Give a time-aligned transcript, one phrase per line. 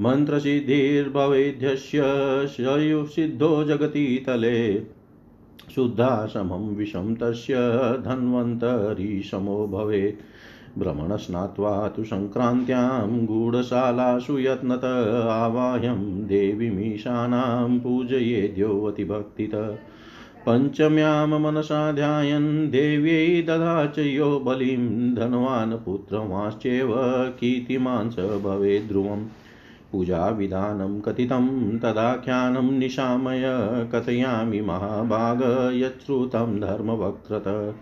[0.00, 2.02] मन्त्रसिद्धिर्भवेद्यस्य
[2.48, 4.82] शयुसिद्धो जगति तले
[5.74, 7.54] शुद्धा समं विषं तस्य
[8.04, 10.20] धन्वन्तरीशमो भवेत्।
[10.78, 14.80] भ्रमणस्नात्वा तु सङ्क्रान्त्यां गूढशालासु यत्नत
[15.30, 19.78] आवाह्यं देवीमीशानां पूजयेद्योऽतिभक्तित
[20.46, 26.94] पञ्चम्यां मनसा ध्यायन् देव्यै ददा च यो बलिं धनवान् पुत्रमाश्चैव
[27.40, 29.39] कीर्तिमान् स भवेत् ध्रुवम्।
[29.92, 33.42] पूजाविधानं कथितं तदाख्यानं निशामय
[33.94, 37.74] कथयामि महाभाग यच्छ्रुतं धर्मवक्त्रत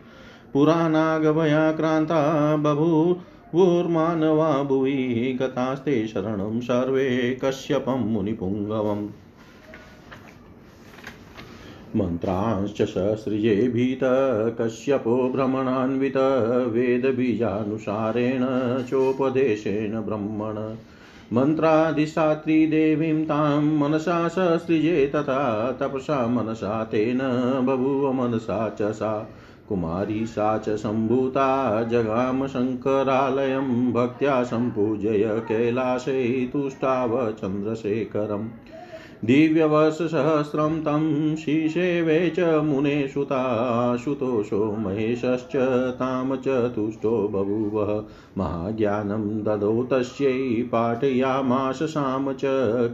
[0.53, 9.09] पुराणागभयाक्रान्ता बभूवुर्मानवा भुवि गतास्ते शरणं सर्वे कश्यपं मुनिपुङ्गवम्।
[11.97, 14.01] मन्त्रांश्च ससृजेभीत
[14.61, 18.47] कश्यपो भ्रमणान्वित, वेदबीजानुसारेण,
[18.83, 20.77] चोपदेशेन ब्रह्मण।
[21.33, 27.19] मन्त्राधिष्ठात्रीदेवीं तां मनसा ससृजे तथा तपसा मनसा तेन
[27.67, 29.31] बभूव मनसा च सा।
[29.69, 38.49] कुमारी सा च सम्भूता जगाम शङ्करालयं भक्त्या सम्पूजय कैलासे तुष्टाव चन्द्रशेखरम्।
[39.25, 45.57] दिव्यवर्षसहस्रं तं शिशेवे च मुने सुताशुतोषो महेशश्च
[45.95, 46.37] तां
[46.69, 48.05] तुष्टो बभूव।
[48.39, 52.41] महाज्ञानं ददौ तस्यै पाठयामाश च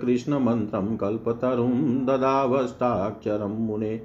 [0.01, 4.03] कृष्णमन्त्रं कल्पतरुं ददावस्ताक्षरं मुने।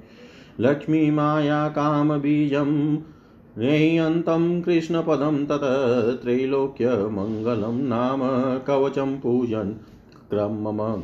[0.60, 2.94] लक्ष्मीमाया कामबीजं
[3.58, 5.60] नेयन्तं कृष्णपदं तत
[6.22, 8.20] त्रैलोक्यमङ्गलं नाम
[8.58, 9.72] कवचं पूजन्
[10.30, 11.02] क्रमम।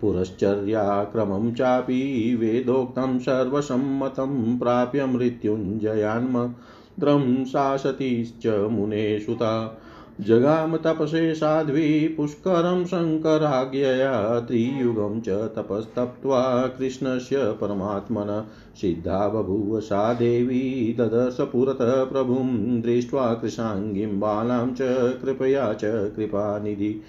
[0.00, 9.82] पुरश्चर्याक्रमं चापि वेदोक्तं सर्वसम्मतं प्राप्य मृत्युञ्जयान्मद्रं शासतीश्च मुने सुता
[10.20, 21.36] जगाम तपसे साध्वी पुष्करं शङ्कराज्ञया त्रियुगं च तपस्तप्त्वा कृष्णस्य परमात्मन सिद्धा बभूव सा देवी ददश
[21.40, 24.78] पुरतः प्रभुं दृष्ट्वा कृशाङ्गीं बालां च
[25.22, 27.00] कृपया च कृपानिधि।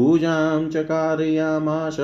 [0.00, 1.96] पूजां चकारयामाश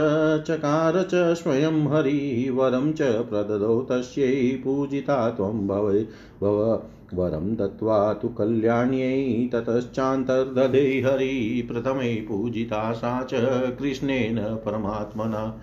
[0.48, 6.08] चकार च स्वयं हरिवरं च प्रददौ तस्यै पूजिता त्वं भवे,
[6.40, 6.82] भव,
[7.14, 13.30] वरं दत्त्वा तु कल्याण्यै ततश्चान्तर्दधे हरि, प्रथमे पूजिता सा च
[13.78, 15.60] कृष्णेन परमात्मना।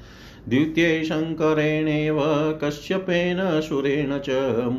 [0.49, 2.19] द्वितीये शङ्करेणेव
[2.63, 4.29] कश्यपेन सुरेण च,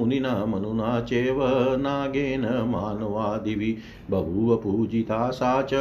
[0.01, 1.37] मुनिना मनुना चैव,
[1.77, 3.77] नागेन मानवादिभिः
[4.11, 5.75] बभूव पूजिता सा च।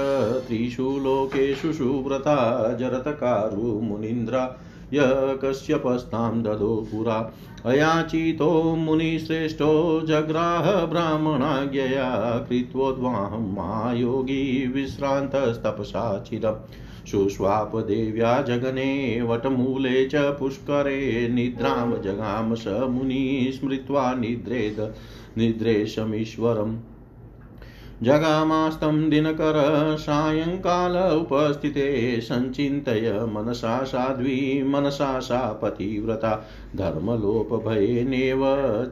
[0.48, 4.58] त्रिषु लोकेषु सुव्रता, जरतकारु मुनीन्द्रा,
[4.94, 5.00] य
[5.44, 7.34] कश्यपस्तां ददो पुरा।
[7.66, 16.56] अयाचितो मुनिश्रेष्ठो, जग्राह ब्राह्मणाज्ञया कृत्वोद्वाहं महायोगी, विश्रान्तस्तपसा चिरम्।
[17.08, 24.94] शुष्वापदेव्या जगने वटमूले च पुष्करे निद्रां जगाम स मुनी स्मृत्वा निद्रेद
[25.38, 26.78] निद्रेशमीश्वरम्।
[28.02, 29.54] जगामास्तं दिनकर
[30.00, 38.40] सायङ्काल उपस्थिते सञ्चिन्तय मनसा साध्वी, मनसा सा पतिव्रता। धर्मलोपभयेनेव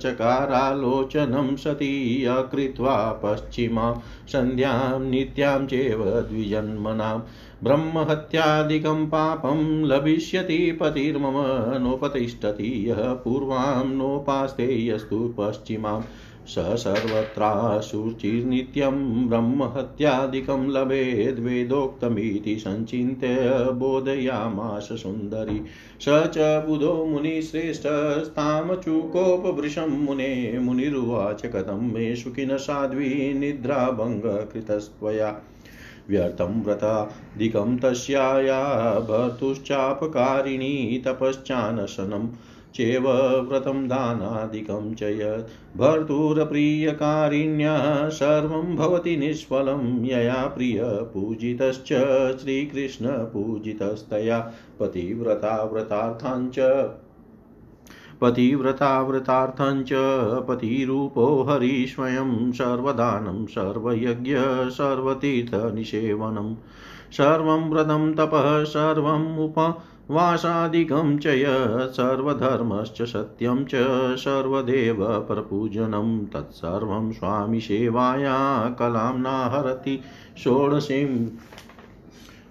[0.01, 7.21] चकारालोचनं सती, अकृत्वा पश्चिमा। सन्ध्यां नित्यां चैव द्विजन्मनाम्
[7.63, 11.33] ब्रह्महत्यादिकं पापं लभिष्यति पतिर्मम,
[11.83, 16.03] नोपतिष्ठति यः पूर्वां नोपास्ते यस्तु पश्चिमाम्।
[16.48, 25.66] स सर्वत्राशुचिर्नित्यं ब्रह्महत्यादिकं लभेद्वेदोक्तमिति सञ्चिन्त्य बोधयामास सुन्दरी।
[26.00, 35.42] स च बुधो मुनिश्रेष्ठस्तामचूकोपवृशं मुने मुनिरुवाच कथं मे सुखिन साध्वी निद्राभङ्गकृतस्त्वया।
[36.10, 42.28] व्यर्थं व्रतादिकं तस्याया भर्तुश्चापकारिणी तपश्चानशनं
[42.76, 51.94] चेव व्रतं दानादिकं च यत् भर्तुरप्रियकारिण्यः सर्वं भवति निष्फलं, यया प्रियपूजितश्च
[52.42, 56.90] श्रीकृष्णपूजितस्तया पतिव्रता व्रतार्थाञ्च
[58.22, 64.36] पतिव्रताव्रतार्थं पतिरूपो हरि स्वयं सर्वदानं, सर्वयज्ञ,
[64.70, 66.56] सर्वतीर्थनिषेवनं।
[67.12, 69.38] सर्वं व्रतं तपः, सर्वम्
[70.12, 73.69] उपवासादिकं च यत् सर्वधर्मश्च सत्यं च
[74.16, 80.02] सर्वदेव प्रपूजनं। तत्सर्वं स्वामिसेवाया कलां नाहरति
[80.38, 81.28] षोडशीं।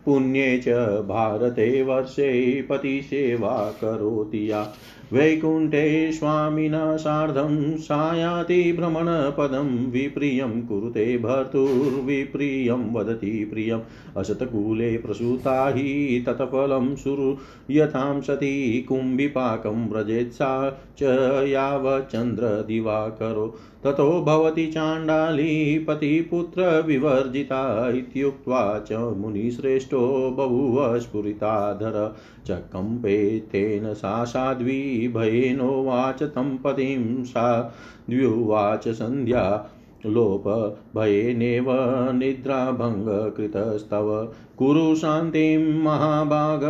[0.04, 0.68] पुण्ये च
[1.08, 4.72] भारते वर्षे पतिसेवा करोति या
[5.12, 13.80] वैकुण्ठे स्वामिना सार्धं सायाति भ्रमणपदं विप्रियं कुरुते भर्तुर्विप्रियं वदति प्रियम्।
[14.16, 21.02] असत्कूले प्रसूता हि तत्फलं सुरूयतां सती कुम्भिपाकं व्रजेत् सा च
[21.48, 32.16] यावच्चन्द्रदिवाकरो ततो भवति चाण्डाली पतिपुत्रविवर्जिता इत्युक्त्वा च मुनिश्रेष्ठो बभूव स्फुरिताधर।
[32.46, 37.72] च कम्पे तेन सा साध्वी भयेनोवाच तं पतिं सा
[38.08, 39.68] द्व्युवाच सन्ध्या
[40.04, 41.72] लोपभयेनेव
[42.12, 46.60] निद्राभङ्गकृतस्तव कुरु शान्तिं महाभाग,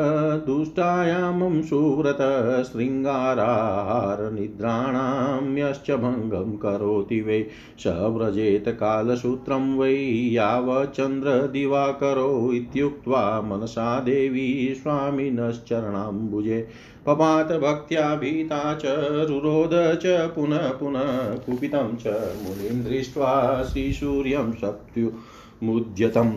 [0.46, 7.46] दुष्टायामं सुव्रत शृङ्गाराहारनिद्राणां यश्च भङ्गं करोति वै।
[7.78, 16.68] स व्रजेत कालसूत्रं वै यावच्चन्द्रदिवाकरो इत्युक्त्वा मनसा देवी स्वामिनश्चरणाम्बुजे।
[17.06, 18.82] पपात भक्त्या भीता च
[19.30, 26.32] रुरोध च पुनः पुनः कुपितं च मुनिं दृष्ट्वा श्रीसूर्यं सप्त्युमुद्यतम्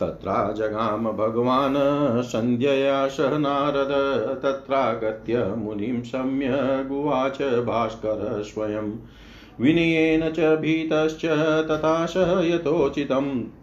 [0.00, 1.74] तत्रा जगाम भगवान्
[2.22, 3.88] सन्ध्यया सह नारद,
[4.42, 8.90] तत्रागत्य मुनिं सम्यगुवाच भास्कर स्वयं।
[9.60, 11.24] विनयेन च भीतश्च
[11.70, 13.61] तथा सह यथोचितम्।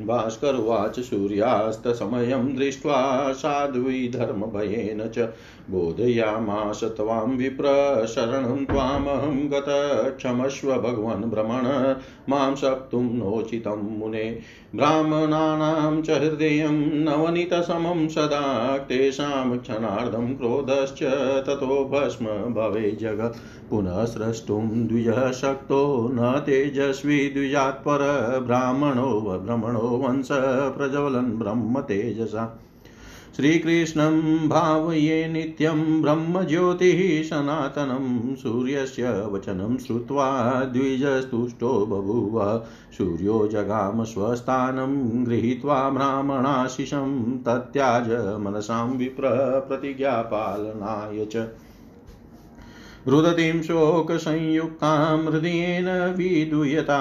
[0.00, 2.96] भास्करुवाच सूर्यास्तसमयं दृष्ट्वा
[3.32, 5.28] साध्वीधर्मभयेन च
[5.70, 7.68] बोधयामास त्वां विप्र
[8.06, 9.70] शरणं त्वामहं गत
[10.18, 11.66] क्षमस्व भगवन् भ्रमण
[12.30, 14.24] माँ सप्तुं नोचितं मुने
[14.76, 21.02] ब्राह्मणानां च हृदयं नवनीतसमं सदा तेषां क्षणार्धं क्रोधश्च
[21.46, 23.38] ततो भस्म भवे जगत्
[23.70, 25.82] पुनः स्रष्टुं द्विजः शक्तो
[26.12, 28.02] न तेजस्वी द्विजात्पर
[28.46, 29.10] ब्राह्मणो
[29.46, 30.28] भ्रमणो वंश
[30.76, 32.62] प्रज्वलन् ब्रह्म तेजसा।
[33.36, 42.64] श्रीकृष्णं भावये नित्यं ब्रह्मज्योतिः सनातनं सूर्यस्य वचनं श्रुत्वा द्विजस्तुष्टो बभूव।
[42.98, 48.10] सूर्यो जगाम स्वस्थानं गृहीत्वा ब्राह्मणाशिषं तत्याज
[48.40, 49.28] मनसां विप्र
[49.68, 51.36] प्रतिज्ञापालनाय च।
[53.08, 57.00] रुदतीं शोकसंयुक्तां हृदयेन विदूयता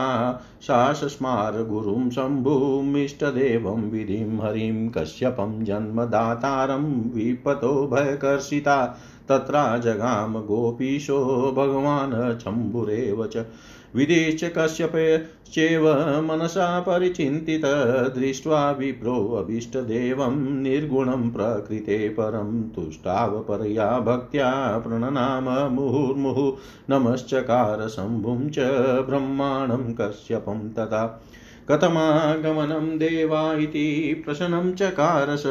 [0.62, 8.98] शासस्मार गुरुं शम्भुमिष्टदेवं विधिं हरिं कश्यपं जन्मदातारं विपतो भयकर्षिता।
[9.30, 11.20] तत्रा जगाम गोपीशो
[11.58, 13.46] भगवान् शम्भुरेव च
[13.96, 15.90] विधिश्च कश्यपश्चैव
[16.22, 17.66] मनसा परिचिन्तित,
[18.18, 24.52] दृष्ट्वा विप्रोऽभीष्टदेवं निर्गुणं प्रकृते परं तुष्टावपरया भक्त्या
[24.88, 26.58] प्रणनाम मुहुर्मुहुः,
[26.90, 28.60] नमश्चकार शम्भुं च
[29.10, 31.24] ब्रह्माणं कश्यपं तथा।
[31.72, 35.44] कथमागमनं देवा इति प्रशनं चकारस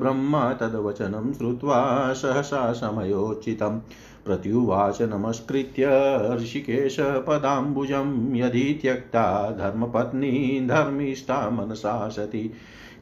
[0.00, 3.80] ब्रह्मा तद्वचनं श्रुत्वा सहसा समयोचितम्।
[4.24, 5.88] प्रत्युवाच नमस्कृत्य
[6.42, 12.50] ऋषिकेशपदाम्बुजं यदि त्यक्ता धर्मपत्नी धर्मिष्ठा मनसा सती।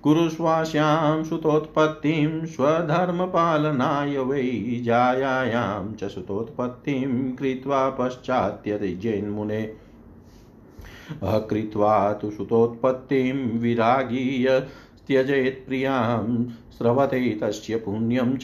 [0.03, 4.43] कुरुष्वास्यां सुतोत्पत्तिं स्वधर्मपालनाय वै
[4.85, 9.63] जायायां च सुतोत्पत्तिं कृत्वा पश्चात्यतिजैन्मुने
[11.23, 14.61] अकृत्वा तु सुतोत्पत्तिं विरागीय
[15.07, 16.03] त्यजेत् प्रियाँ
[16.73, 18.43] स्रवते तस्य पुण्यं च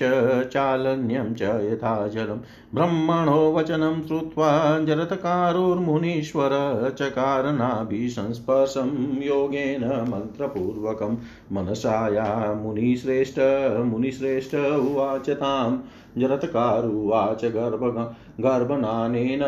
[0.48, 2.38] चालन्यं च यथा जलं।
[2.74, 6.50] ब्रह्मणो वचनं श्रुत्वा जरतकारुर्मुनीश्वर
[6.98, 11.16] चकारनाभिसंस्पर्शं योगेन मन्त्रपूर्वकं।
[11.52, 13.40] मनसाया मुनिश्रेष्ठ
[13.84, 15.78] मुनिश्रेष्ठ उवाच ताम्
[16.20, 19.40] जरत्कारुवाच गर्भ गर्भनानेन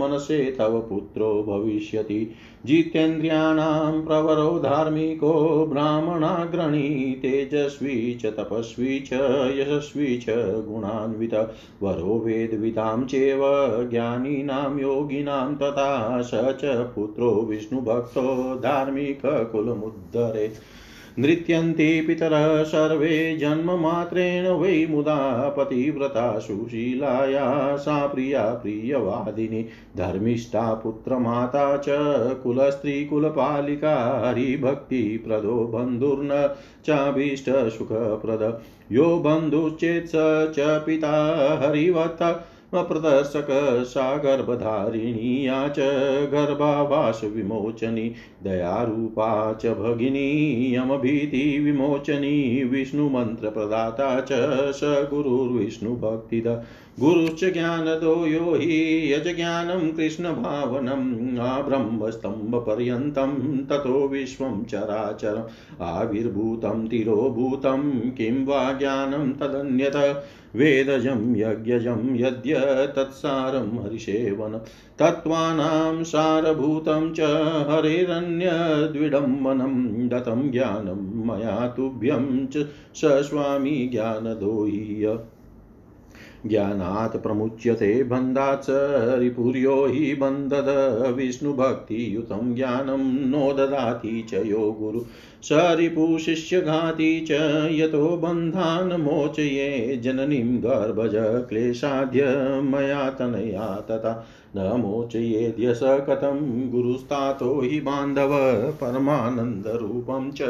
[0.00, 2.34] मनसे तव पुत्रो भविष्यति।
[2.66, 9.12] जितेन्द्रियाणां प्रवरो धार्मिको ब्राह्मणाग्रणी तेजस्वी च तपस्वी च,
[9.56, 10.24] यशस्वी च,
[10.68, 11.34] गुणान्वित।
[11.82, 13.40] वरो वेदवितां चेव,
[13.90, 20.52] ज्ञानीनां, योगिनां तथा स च पुत्रो विष्णुभक्तो धार्मिककुलमुद्धरे।
[21.20, 29.62] नृत्यन्ति पितरः सर्वे जन्ममात्रेण वै मुदा पतिव्रता सुशीलाया सा प्रिया प्रियवादिनी।
[29.96, 31.86] धर्मिष्ठा पुत्रमाता च
[32.42, 36.30] कुलस्त्रीकुलपालिका हरिभक्तिप्रदो बन्धुर्न
[36.86, 38.60] चाभीष्टसुखप्रद
[38.92, 40.12] यो बन्धुश्चेत् स
[40.58, 41.16] च पिता
[41.62, 42.22] हरिवत्
[42.74, 43.46] प्रदर्शक
[43.84, 45.78] सा गर्भधारिणी या च
[46.32, 54.32] गर्भावासविमोचनी दयारूपा च भगिनी यमभीतिविमोचनी विष्णुमन्त्रप्रदाता च
[54.76, 56.48] स गुरुर्विष्णुभक्तिद।
[57.00, 69.32] गुरुश्च ज्ञानदो यो हि यजज्ञानं कृष्णभावनम् आब्रह्मस्तम्भपर्यन्तं ततो विश्वं चराचरम् आविर्भूतं तिरोभूतं, किं वा ज्ञानं
[69.32, 70.24] तदन्यत,
[70.56, 74.60] वेदजं यज्ञजं यद्य तत्सारं हरिसेवन,
[74.98, 77.20] तत्त्वानां सारभूतं च
[77.70, 85.18] हरेरन्यद्विडम्बनं दत्तं ज्ञानं मया तुभ्यं च स स्वामी ज्ञानदोह्य।
[86.46, 88.66] ज्ञानात् प्रमुच्यते बन्धात् स
[89.18, 90.66] रिपुर्यो हि बन्धद।
[91.16, 95.00] विष्णुभक्तियुतं ज्ञानं नो ददाति च यो गुरु।
[95.42, 97.30] स रिपुशिष्यघाति च
[97.70, 102.24] यतो बन्धान् मोचये जननीं गर्भज क्लेशाद्य
[102.64, 108.30] मया तनया तथा। न मोचयेद्य स कथं गुरुस्तातो हि बान्धव
[108.80, 110.42] परमानन्दरूपं च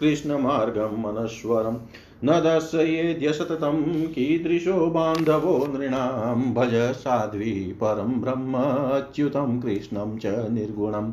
[0.00, 1.76] कृष्णमार्गं मनस्वरम्
[2.24, 11.12] न दर्शयेद्य सततं कीदृशो बान्धवो नृणां भज साध्वी परं ब्रह्मच्युतं कृष्णं च निर्गुणम्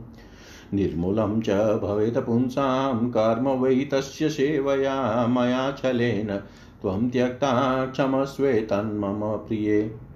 [0.74, 1.50] निर्मूलं च
[1.80, 6.38] भवेत् पुंसां, कर्म वै तस्य सेवया मया छलेन।
[6.82, 10.09] त्वं त्यक्ता क्षमस्वेतन्मम प्रिये।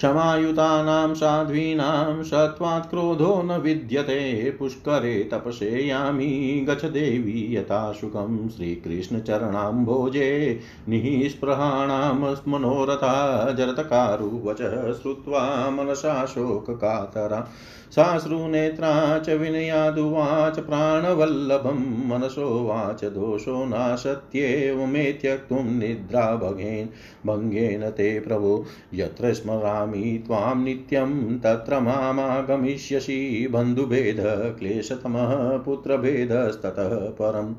[0.00, 13.50] क्षमायुतानां साध्वीनां सत्त्वात् क्रोधो न विद्यते, पुष्करे तपसेयामि गच्छ देवी यथा सुखं श्रीकृष्णचरणाम्भोजे निःस्पृहाणां मनोरथा,
[13.50, 17.48] जरतकारुवच श्रुत्वा मनसा शोककातरा।
[17.90, 26.88] साश्रुनेत्रा च विनयादुवाच प्राणवल्लभं मनसोवाच दोषो नासत्येव मे त्यक्तुं निद्रा भगेन
[27.26, 37.54] भङ्गेन ते प्रभो यत्र स्मरामि त्वां नित्यं तत्र मामागमिष्यसि बन्धुभेदः क्लेशतमः पुत्रभेदस्ततः परम्।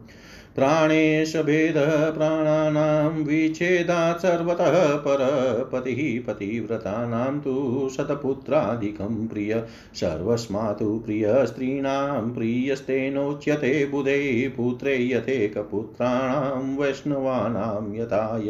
[0.56, 16.78] प्राणेशभेदः प्राणानां विच्छेदात् सर्वतः परपतिः पतिव्रतानां तु शतपुत्राधिकं प्रिय। सर्वस्मात् प्रियस्त्रीणां प्रियस्तेनोच्यते बुधे, पुत्रे यथेकपुत्राणां
[16.78, 18.42] वैष्णवानां यथा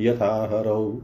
[0.00, 1.00] यथा हरौ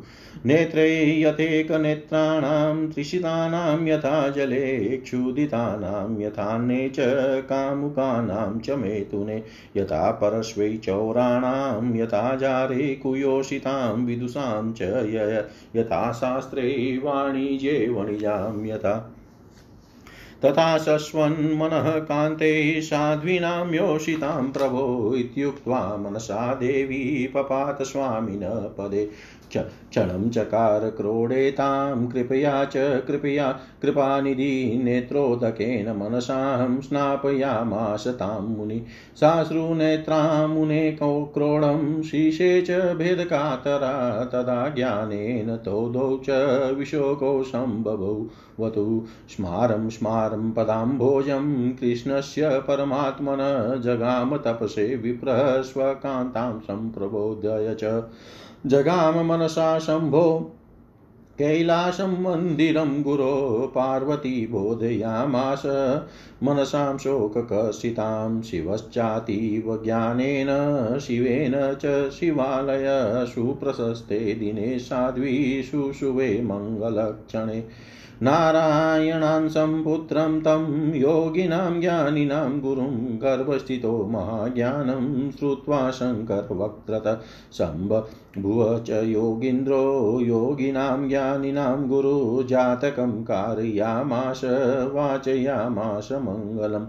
[0.46, 6.96] नेत्रे यथेकनेत्राणां, त्रिशितानां यथा जले, क्षुदितानां यथान्ये च
[7.40, 9.42] कामुकानां च मेतुने,
[9.76, 14.82] यथा परश्वै चौराणां, यथा जारे कुयोषितां, विदुषां च
[15.76, 19.16] यथा शास्त्रे वाणिज्ये वणिजां, यथा
[20.44, 29.10] तथा शश्वन्मनः कान्ते साध्वीनां योषितां प्रभो इत्युक्त्वा मनसा देवी पपात स्वामिनः पदे
[29.56, 38.82] क्षणं चकार क्रोडेतां कृपया च कृपया कृपानिधि नेत्रोदकेन मनसां स्नापयामास तां मुनि।
[39.16, 46.30] साश्रुनेत्रां मुने क्रोडं शीशे च भेदकातरा तदा ज्ञानेन तौदौ च
[46.78, 48.28] विशोको सम्भवौ
[48.60, 49.06] वतु
[49.36, 53.36] स्मारं स्मारं पदाम्भोजं कृष्णस्य परमात्मन
[53.84, 58.04] जगाम तपसे विप्रः स्वकान्तां सम्प्रबोधय च।
[58.66, 60.56] जगाम मनसा शम्भो,
[61.38, 65.62] कैलासं मन्दिरं गुरो, पार्वती बोधयामास।
[66.42, 70.46] मनसां शोककसितां शिवश्चातीव ज्ञानेन,
[70.98, 72.86] शिवेन च शिवालय,
[73.26, 77.64] सुप्रशस्ते दिने साध्वी शुशुवे मङ्गलक्षणे
[78.22, 87.06] नारायणान् सम्पुत्रं तं योगिनां ज्ञानिनां गुरुं गर्भस्थितो महाज्ञानं श्रुत्वा शङ्करवक्त्रत
[87.58, 89.80] सम्बभुव च योगीन्द्रो
[90.20, 94.44] योगिनां ज्ञानिनां गुरुजातकं कारयामाश
[94.94, 96.86] वाचयामाश मङ्गलम्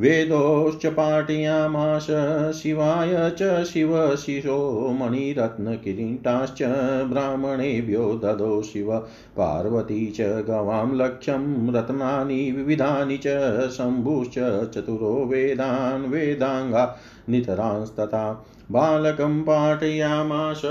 [0.00, 2.06] वेदोश्च पाठयामास
[2.54, 6.62] शिवाय च शिवशिशो, मणिरत्नकिरीटाश्च
[7.08, 8.96] ब्राह्मणेभ्यो ददो शिव।
[9.36, 13.26] पार्वती च गवां लक्ष्यं, रत्नानि विविधानि च,
[13.70, 14.34] शम्भुश्च
[14.70, 20.62] चतुरो वेदान् वेदाङ्गा नितरांस्तथा बालकं पाठयामास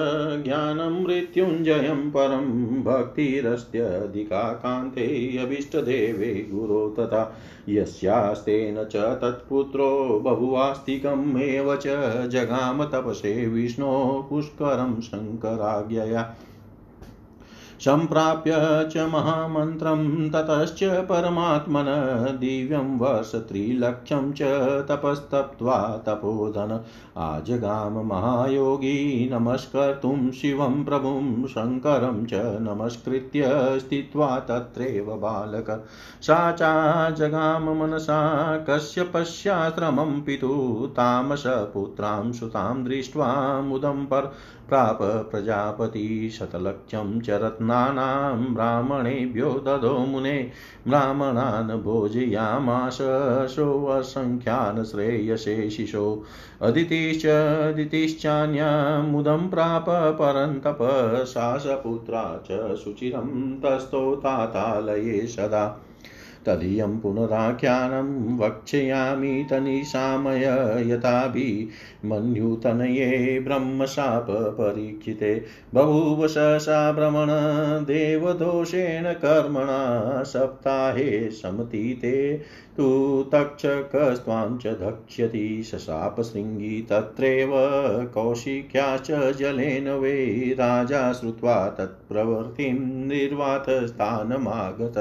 [0.43, 2.45] ज्ञानं मृत्युञ्जयं परं
[2.83, 4.41] भक्तिरस्त्यधिका
[6.51, 7.37] गुरो तथा
[7.69, 11.87] यस्यास्तेन च तत्पुत्रो बहुवास्तिकम् एव च
[12.27, 16.35] जगाम तपसे विष्णो पुष्करं शङ्कराज्ञया।
[17.81, 18.51] सम्प्राप्य
[18.91, 21.85] च महामन्त्रं ततश्च परमात्मन
[22.39, 24.41] दिव्यं वर्षत्रिलक्षं च
[24.89, 26.83] तपस्तप्त्वा तपोधन।
[27.17, 33.43] आजगाम महायोगी, नमस्कर्तुं शिवं प्रभुं शङ्करं च नमस्कृत्य
[33.79, 35.85] स्थित्वा तत्रैव बालक।
[36.21, 44.33] सा चाजगाम मनसा कश्यपश्याश्रमं पितुः तामसपुत्रां सुतां दृष्ट्वा मुदं पर
[44.69, 47.29] प्राप प्रजापति शतलक्षं च
[47.71, 50.51] रत्नानां ब्राह्मणेभ्यो ददो मुने,
[50.87, 52.97] ब्राह्मणान् भोजयामास
[53.51, 56.23] सोऽसङ्ख्यान् श्रेयसे शिशो।
[56.61, 57.25] अदितिश्च
[57.75, 60.77] दितिश्चान्या मुदं प्राप परन्तप
[61.27, 65.85] सासपुत्रा च सुचिरं तस्थो तातालये सदा।
[66.45, 70.45] तदीयं पुनराख्यानं वक्ष्यामि तनिशामय
[70.91, 71.89] यथाभिमन्युतनये
[73.39, 75.33] ब्रह्मशापपरीक्षिते
[75.73, 77.31] बभूव सहसा भ्रमण
[77.85, 82.13] देवदोषेण कर्मणा सप्ताहे समतीते
[82.77, 82.87] तु
[83.33, 87.51] तक्षकस्त्वां च धक्ष्यति शशापशृङ्गी तत्रैव
[88.13, 90.13] कौशिक्याश्च जलेन वै
[90.59, 94.97] राजा श्रुत्वा तत्प्रवृत्तिं निर्वातस्थानमागत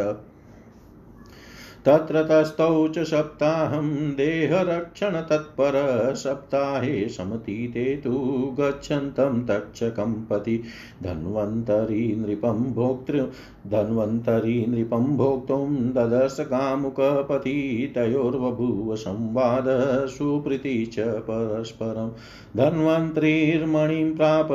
[1.86, 5.76] तत्र तस्थौ च सप्ताहं देहरक्षणतत्पर
[6.14, 8.12] सप्ताहे समतीते तु
[8.58, 10.56] गच्छन्तं तक्षकं पति
[11.02, 13.22] धन्वन्तरी नृपं भोक्तृ
[13.66, 17.56] धन्वन्तरी नृपं भोक्तुं ददर्श कामुकपति
[17.94, 19.64] तयोर्बभूव संवाद
[20.08, 22.10] सुप्रीति च परस्परं
[22.56, 24.48] धन्वन्त्रीर्मणिं प्राप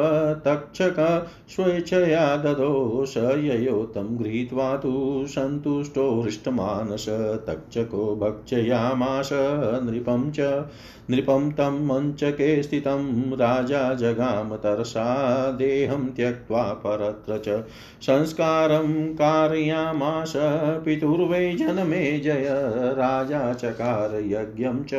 [0.48, 1.00] तक्षक
[1.50, 4.94] स्वेच्छया ददो स ययो गृहीत्वा तु
[5.28, 9.30] सन्तुष्टो हृष्टमानस तक्षको भक्षयामास
[9.84, 10.40] नृपं च,
[11.10, 17.64] नृपं तं मञ्चके स्थितं राजा जगाम तरसा, देहं त्यक्त्वा परत्र च।
[18.02, 20.34] संस्कारं कारयामास
[20.86, 22.46] पितुर्वै जनमे जय।
[22.98, 24.90] राजा चकार यज्ञं च,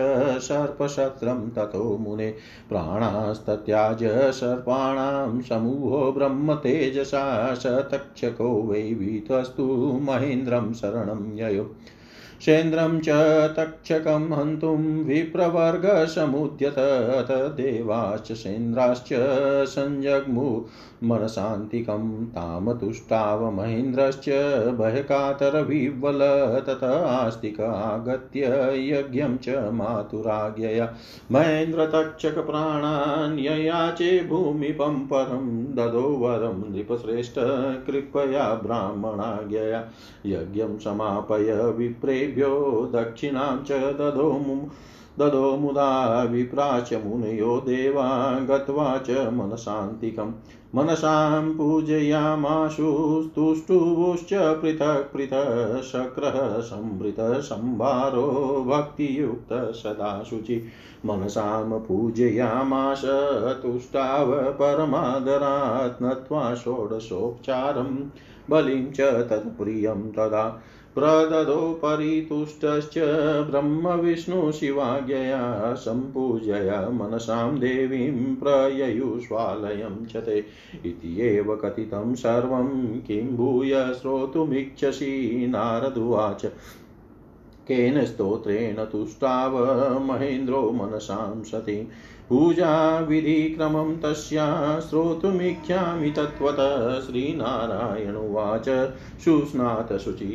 [0.41, 2.31] सर्पशत्रं ततो मुने।
[2.69, 9.63] प्राणास्तत्याज सर्पाणां समूहो ब्रह्मतेजसा स तक्षको वै वीतस्तु
[10.03, 11.71] महेन्द्रं शरणं ययो।
[12.41, 13.09] सेन्द्रं च
[13.59, 19.09] तक्षकं हन्तुं विप्रवर्गसमुद्यत अथ देवाश्च सेन्द्राश्च
[19.75, 20.65] सञ्जग्मु
[21.05, 24.25] मनशान्तिकं तामतुष्टाव महेन्द्रश्च
[24.79, 26.19] भयकातरविह्वल
[26.69, 28.41] तत आस्तिक आगत्य
[28.89, 30.97] यज्ञं च मातुराज्ञया
[31.33, 37.35] महेन्द्रतक्षकप्राणान्ययाचे भूमिपं परं ददो वरं नृपश्रेष्ठ
[37.87, 39.85] कृपया ब्राह्मणाज्ञया
[40.27, 44.71] यज्ञं समापय विप्रेभ्यो दक्षिणां च ददो
[45.19, 48.09] ददो मुदा विप्राच मुनयो देवा
[48.41, 50.33] गत्वा च मनशान्तिकम्
[50.75, 52.91] मनसां पूजयामाशु
[53.35, 58.27] तुष्टुश्च पृथक् पृथक् शक्रः संवृतसंभारो
[58.69, 60.63] भक्तियुक्तः सदा शुचि
[61.07, 63.03] मनसां पूजयामाश
[63.63, 67.95] तुष्टाव परमादरात् नत्वा षोडशोपचारं
[68.51, 70.45] बलिं च तत्प्रियं तदा
[70.97, 72.95] प्रददो परितुष्टश्च
[73.51, 80.45] ब्रह्मविष्णुशिवाज्ञया सम्पूजया मनसां देवीं प्रययुष्वालयं च ते।
[80.85, 86.43] इत्येव कथितं सर्वं किं भूय श्रोतुमिच्छसि नारदुवाच
[87.69, 91.89] केन स्तोत्रेण तुष्टाव महेन्द्रो मनसां सति
[92.29, 98.65] पूजाविधिक्रमं तस्या श्रोतुमिच्छामि तत्त्वतः। श्रीनारायण उवाच।
[99.25, 100.27] शुस्नातशुचिराचान्तो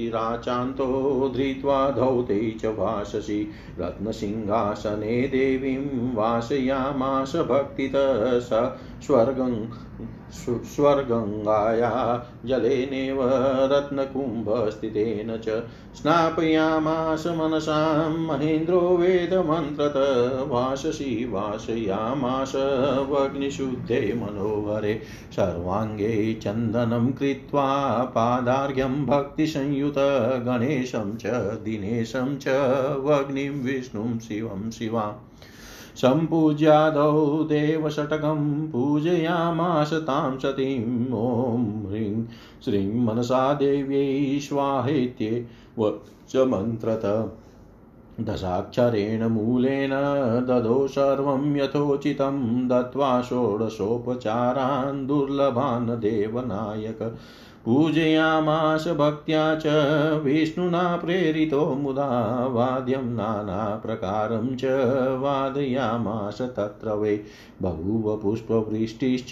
[1.36, 8.50] धृत्वा धौते च वाससि रत्नसिंहासने देवीं वासयामास भक्तितः। स
[9.06, 9.54] स्वर्गं
[10.64, 11.92] स्वर्गङ्गाया
[12.46, 13.18] जलेनेव
[13.72, 15.64] रत्नकुम्भस्थितेन च
[15.96, 19.94] स्नापयामास मनसां महेन्द्रो वेदमन्त्रत
[20.50, 22.54] वाससि वासयामास
[23.10, 25.02] वग्निशुद्धे मनोहरे
[25.36, 27.68] सर्वाङ्गे चन्दनं कृत्वा
[28.04, 29.96] पादार्घ्यं भक्तिसंयुत
[30.46, 31.26] गणेशं च,
[31.64, 32.48] दिनेशं च
[33.00, 35.16] वग्निं विष्णुं शिवं शिवा
[35.96, 42.26] सम्पूज्यादौ देवषटकं पूजयामास तां सतीम् ॐ ह्रीं
[42.66, 45.48] श्रीं मनसा देव्यै स्वाहेत्ये
[46.30, 47.02] च मन्त्रत
[48.20, 49.92] दशाक्षरेण मूलेन
[50.48, 57.18] ददो सर्वं यथोचितं दत्त्वा षोडशोपचारान् दुर्लभान् देवनायक
[57.66, 59.64] पूजयामास भक्त्या च।
[60.24, 64.66] विष्णुना प्रेरितो मुदा वाद्यं नानाप्रकारं च।
[65.20, 67.24] वादयामास तत्र वै।
[67.62, 69.32] बभूव पुष्पवृष्टिश्च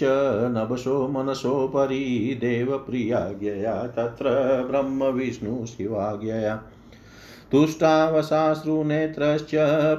[0.56, 4.30] नभसो मनसोपरि। देवप्रियाज्ञया तत्र
[4.70, 6.56] ब्रह्मविष्णुशिवाज्ञया
[7.52, 9.50] तुष्टावसाश्रुनेत्रश्च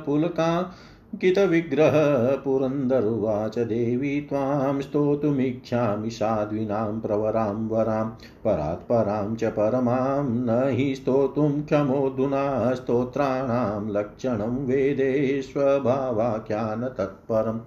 [0.06, 0.74] पुलका
[1.20, 8.12] कितविग्रह पुरन्दरुवाच देवी त्वां स्तोतुमिच्छामि साध्वीनां प्रवरां वरां
[8.46, 17.60] परात्परां च परमां, न हि स्तोतुं क्षमोऽधुना स्तोत्राणां लक्षणं वेदे स्वभावाख्यानतत्परम्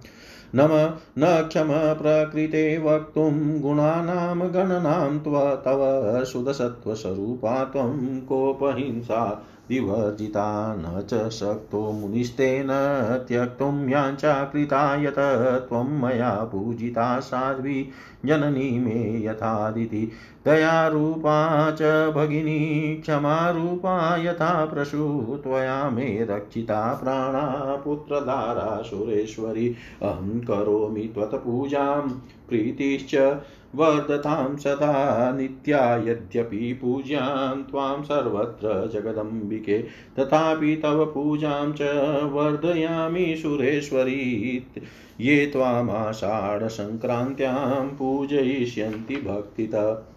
[0.55, 11.29] नम, न क्षम प्रकृते वक्तुं गुणानां गणनां त्व तव सुदसत्त्वस्वरूपा त्वं कोपहिंसा विवर्जिता न च
[11.29, 12.67] शक्तो मुनिस्तेन
[13.27, 15.19] त्यक्तुं याञ्चा कृता यत
[15.69, 17.89] त्वं मया पूजिता साध्वी
[18.25, 20.11] जननी मे यथादिति।
[20.45, 21.81] दयारूपा च
[22.15, 32.01] भगिनी, क्षमारूपा यथा प्रशु त्वया मे रक्षिता प्राणा पुत्रधारा सुरेश्वरी। अहं करोमि त्वत्पूजां
[32.49, 33.41] प्रीतिश्च
[33.75, 39.77] वर्धतां सदा नित्या यद्यपि पूज्यां त्वां सर्वत्र जगदम्बिके।
[40.19, 41.81] तथापि तव पूजां च
[42.33, 44.65] वर्धयामि सुरेश्वरी
[45.19, 50.14] ये त्वामाषाढसङ्क्रान्त्यां पूजयिष्यन्ति भक्तितः।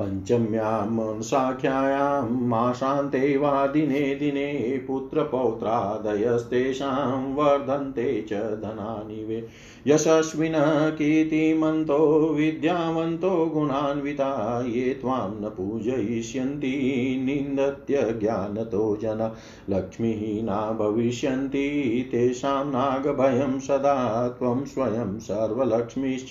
[0.00, 9.48] पञ्चम्यां मनसाख्यायां मासान्ते वा दिने दिने पुत्रपौत्रादयस्तेषां वर्धन्ते च धनानि वे।
[9.86, 19.34] यशस्विनः कीर्तिमन्तो विद्यावन्तो गुणान्विता, ये त्वां न पूजयिष्यन्ति निन्दत्यज्ञानतो जन।
[19.70, 26.30] लक्ष्मीहीना भविष्यन्ति, तेषां नागभयं सदा त्वं स्वयं सर्वलक्ष्मीश्च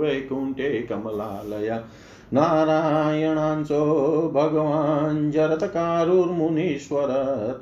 [0.00, 1.84] वैकुण्ठे कमलालया।
[2.32, 3.82] नारायणांशो
[4.34, 7.12] भगवान् जरतकारुर्मुनीश्वर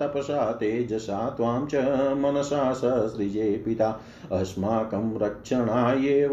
[0.00, 1.82] तपसा तेजसा त्वां च
[2.22, 3.90] मनसा ससृजे पिता
[4.32, 6.32] अस्माकं रक्षणायेव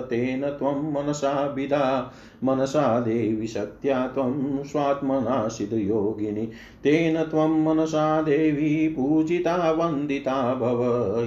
[0.00, 2.12] तेन त्वं मनसा विदा।
[2.44, 6.46] मनसा देवि शक्त्या त्वं स्वात्मना सिद्धयोगिनि
[6.84, 10.82] तेन त्वं मनसा देवी पूजिता वन्दिता भव।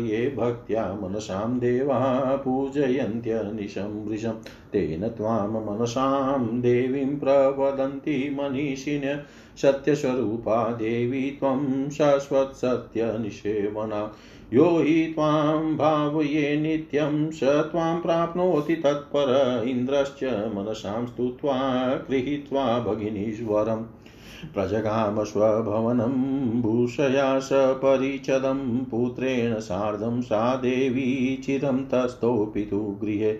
[0.06, 2.00] ये भक्त्या मनसां देवा
[2.46, 4.34] पूजयन्त्यनिशं
[4.74, 9.18] तेन त्वां मनसां देवीं प्रवदन्ति मनीषिण
[9.62, 14.14] सत्यस्वरूपा देवी त्वं शाश्वत्सत्यनिषेवना।
[14.54, 21.56] यो हि त्वां भावये नित्यं स त्वां प्राप्नोति तत्पर इन्द्रश्च मनसां स्तुत्वा
[22.10, 23.86] गृहीत्वा भगिनीश्वरम्।
[24.54, 26.14] प्रजगाम स्वभवनं
[26.62, 33.34] भूषया सपरिचदं पुत्रेण सार्धं सा देवी चिरं तस्थो पितुः गृहे।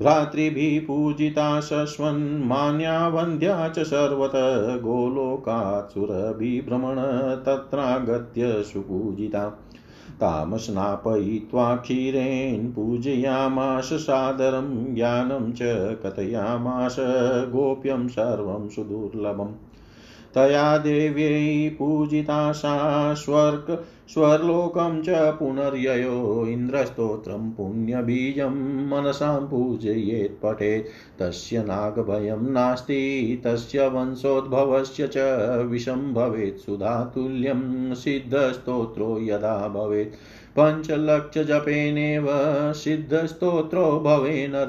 [0.00, 6.96] भ्रातृभिः पूजिता शश्वन्मान्या वन्द्या च सर्वतः गोलोकात् सुरभिभ्रमण
[7.44, 9.60] तत्रागत्य सुपूजिता।
[10.20, 15.58] तां स्नापयित्वा क्षीरेण पूजयामास सादरं, ज्ञानं च
[16.06, 16.96] कथयामास
[17.52, 19.73] गोप्यं सर्वं सुदुर्लभम्।
[20.34, 28.50] तया देव्यै पूजिता सा स्वर्ग, स्वर्लोकं च पुनर्ययो इन्द्रस्तोत्रं पुण्यबीजं
[28.88, 35.18] मनसां पूजयेत् पठेत्। तस्य नागभयं नास्ति, तस्य वंशोद्भवस्य च
[35.70, 40.14] विषं भवेत्। सुधातुल्यं सिद्धस्तोत्रो यदा भवेत्।
[40.58, 42.26] पञ्चलक्षजपेनेव
[42.72, 44.66] सिद्धस्तोत्रो भवे नर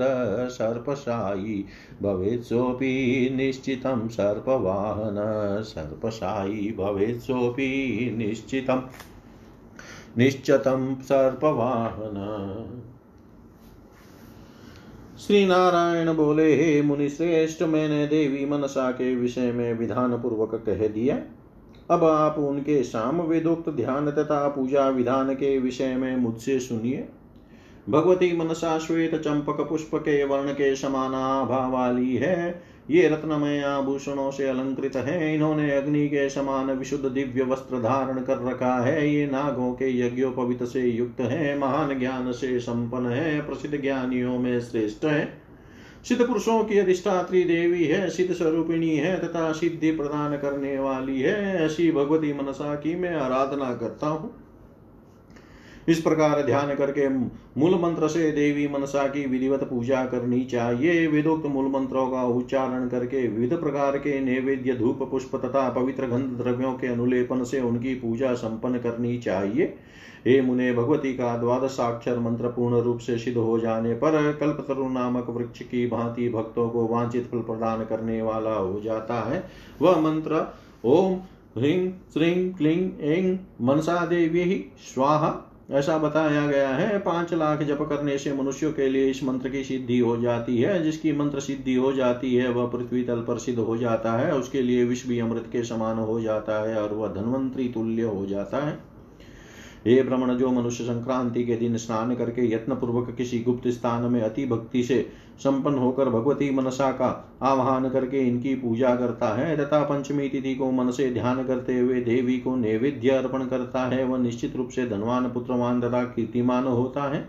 [0.51, 1.65] सर्पशायी।
[2.01, 5.15] भवेत् सोऽपि निश्चितं सर्पवाहन
[5.63, 7.69] सर्पशायी भवेत् सोऽपि
[10.17, 12.17] निश्चतं सर्पवाहन।
[15.19, 20.87] श्री नारायण बोले, हे मुनि श्रेष्ठ मैंने देवी मनसा के विषय में विधान पूर्वक कह
[20.87, 21.17] दिया।
[21.91, 27.07] अब आप उनके शाम वेदोक्त ध्यान तथा पूजा विधान के विषय में मुझसे सुनिए।
[27.89, 34.47] भगवती मनसा श्वेत चंपक पुष्प के वर्ण के समाना वाली है। ये रत्नमय आभूषणों से
[34.47, 39.73] अलंकृत है। इन्होंने अग्नि के समान विशुद्ध दिव्य वस्त्र धारण कर रखा है। ये नागों
[39.73, 45.41] के यज्ञोपवित से युक्त है। महान ज्ञान से संपन्न है। प्रसिद्ध ज्ञानियों में श्रेष्ठ है।
[46.09, 51.65] सिद्ध पुरुषों की अधिष्ठात्री देवी है। सिद्ध स्वरूपिणी है तथा सिद्धि प्रदान करने वाली है।
[51.65, 54.44] ऐसी भगवती मनसा की मैं आराधना करता हूँ।
[55.87, 61.45] इस प्रकार ध्यान करके मूल मंत्र से देवी मनसा की विधिवत पूजा करनी चाहिए। वेदोक्त
[61.45, 66.73] मूल मंत्रों का उच्चारण करके विविध प्रकार के नैवेद्य, धूप, पुष्प तथा पवित्र गंध द्रव्यों
[66.73, 69.75] के अनुलेपन से उनकी पूजा संपन्न करनी चाहिए।
[70.27, 75.29] हे मुने, भगवती का द्वादशाक्षर मंत्र पूर्ण रूप से सिद्ध हो जाने पर कल्पतरु नामक
[75.29, 79.43] वृक्ष की भांति भक्तों को वांछित फल प्रदान करने वाला हो जाता है।
[79.81, 81.13] वह मंत्र ओम
[81.57, 88.17] ह्रीं, श्रीं, क्लीं, ऐं, मनसा देवी स्वाहा ऐसा बताया गया है, पाँच लाख जप करने
[88.17, 91.93] से मनुष्यों के लिए इस मंत्र की सिद्धि हो जाती है। जिसकी मंत्र सिद्धि हो
[91.93, 95.49] जाती है, वह पृथ्वी तल पर सिद्ध हो जाता है, उसके लिए विश्व भी अमृत
[95.51, 98.94] के समान हो जाता है और वह धनवंतरी तुल्य हो जाता है।
[99.87, 104.21] हे भ्रमण जो मनुष्य संक्रांति के दिन स्नान करके यत्न पूर्वक किसी गुप्त स्थान में
[104.21, 104.97] अति भक्ति से
[105.39, 107.09] संपन्न होकर भगवती मनसा का
[107.43, 112.01] आह्वान करके इनकी पूजा करता है। तथा पंचमी तिथि को मन से ध्यान करते हुए
[112.01, 117.03] देवी को नैवेद्य अर्पण करता है। वह निश्चित रूप से धनवान, पुत्रवान तथा कीर्तिमान होता
[117.03, 117.27] है।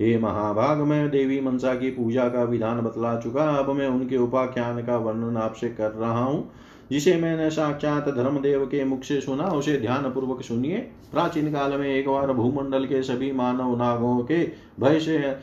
[0.00, 4.82] हे महाभाग, मैं देवी मनसा की पूजा का विधान बतला चुका। अब मैं उनके उपाख्यान
[4.82, 6.50] का वर्णन आपसे कर रहा हूँ।
[6.90, 10.78] जिसे मैंने साक्षात धर्मदेव के मुख से सुना, उसे ध्यान पूर्वक सुनिए।
[11.12, 14.44] प्राचीन काल में एक बार भूमंडल के सभी मानव नागों के
[14.80, 15.36] भय से,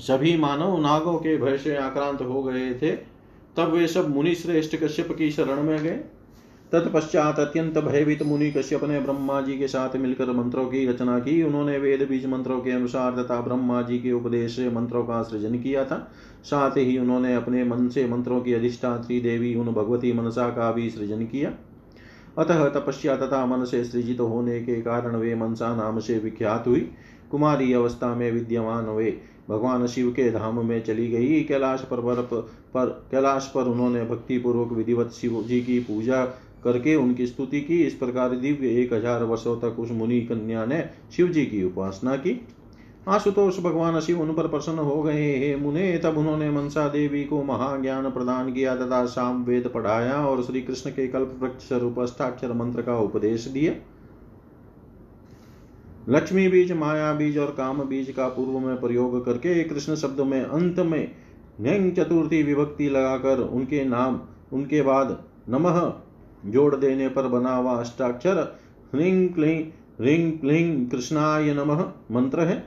[0.00, 2.90] सभी मानव नागों के भय से आक्रांत हो गए थे।
[3.56, 6.00] तब वे सब मुनि श्रेष्ठ कश्यप की शरण में गए।
[6.74, 11.42] तत्पश्चात अत्यंत भयभीत मुनि कश्यप ने ब्रह्मा जी के साथ मिलकर मंत्रों की रचना की।
[11.42, 15.58] उन्होंने वेद बीज मंत्रों के अनुसार तथा ब्रह्मा जी के उपदेश से मंत्रों का सृजन
[15.58, 16.12] किया था।
[16.44, 20.90] साथ ही उन्होंने अपने मन से मंत्रों की अधिष्ठात्री देवी उन भगवती मनसा का भी
[20.90, 21.52] सृजन किया।
[22.38, 26.90] अतः तपस्या तथा मन से सृजित होने के कारण वे मनसा नाम से विख्यात हुई।
[27.30, 33.08] कुमारी अवस्था में विद्यमान वे भगवान शिव के धाम में चली गई। कैलाश पर्वत पर,
[33.10, 36.24] कैलाश पर उन्होंने भक्ति पूर्वक विधिवत शिव जी की पूजा
[36.64, 40.84] करके उनकी स्तुति की। इस प्रकार दिव्य एक हज़ार वर्षों तक उस मुनि कन्या ने
[41.16, 42.40] शिव जी की उपासना की।
[43.08, 47.42] आशुतोष भगवान शिव उन पर प्रसन्न हो गए। हे मुने, तब उन्होंने मनसा देवी को
[47.44, 52.52] महाज्ञान प्रदान किया तथा शाम वेद पढ़ाया और श्री कृष्ण के कल्प वृक्ष स्वरूप अष्टाक्षर
[52.52, 53.72] मंत्र का उपदेश दिया।
[56.08, 60.40] लक्ष्मी बीज, माया बीज और काम बीज का पूर्व में प्रयोग करके कृष्ण शब्द में
[60.40, 64.20] अंत में चतुर्थी विभक्ति लगाकर उनके नाम,
[64.52, 65.16] उनके बाद
[65.48, 65.80] नमः
[66.46, 68.40] जोड़ देने पर बना हुआ अष्टाक्षर,
[68.94, 69.58] ह्रीं क्लीं,
[70.00, 72.62] ह्रीं कृष्णाय नमः मंत्र है।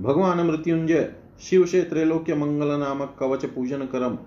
[0.00, 4.18] भगवान मृत्युंजय शिव से त्रैलोक्य मंगल नामक कवच पूजन क्रम,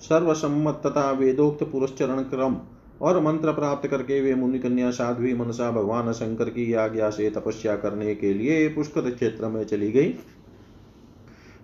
[0.00, 2.56] सर्वसम्मत तथा वेदोक्त पुरस्चरण क्रम,
[3.02, 7.76] और मंत्र प्राप्त करके वे मुनि कन्या साध्वी मनसा भगवान शंकर की आज्ञा से तपस्या
[7.76, 10.14] करने के लिए पुष्कर क्षेत्र में चली गई।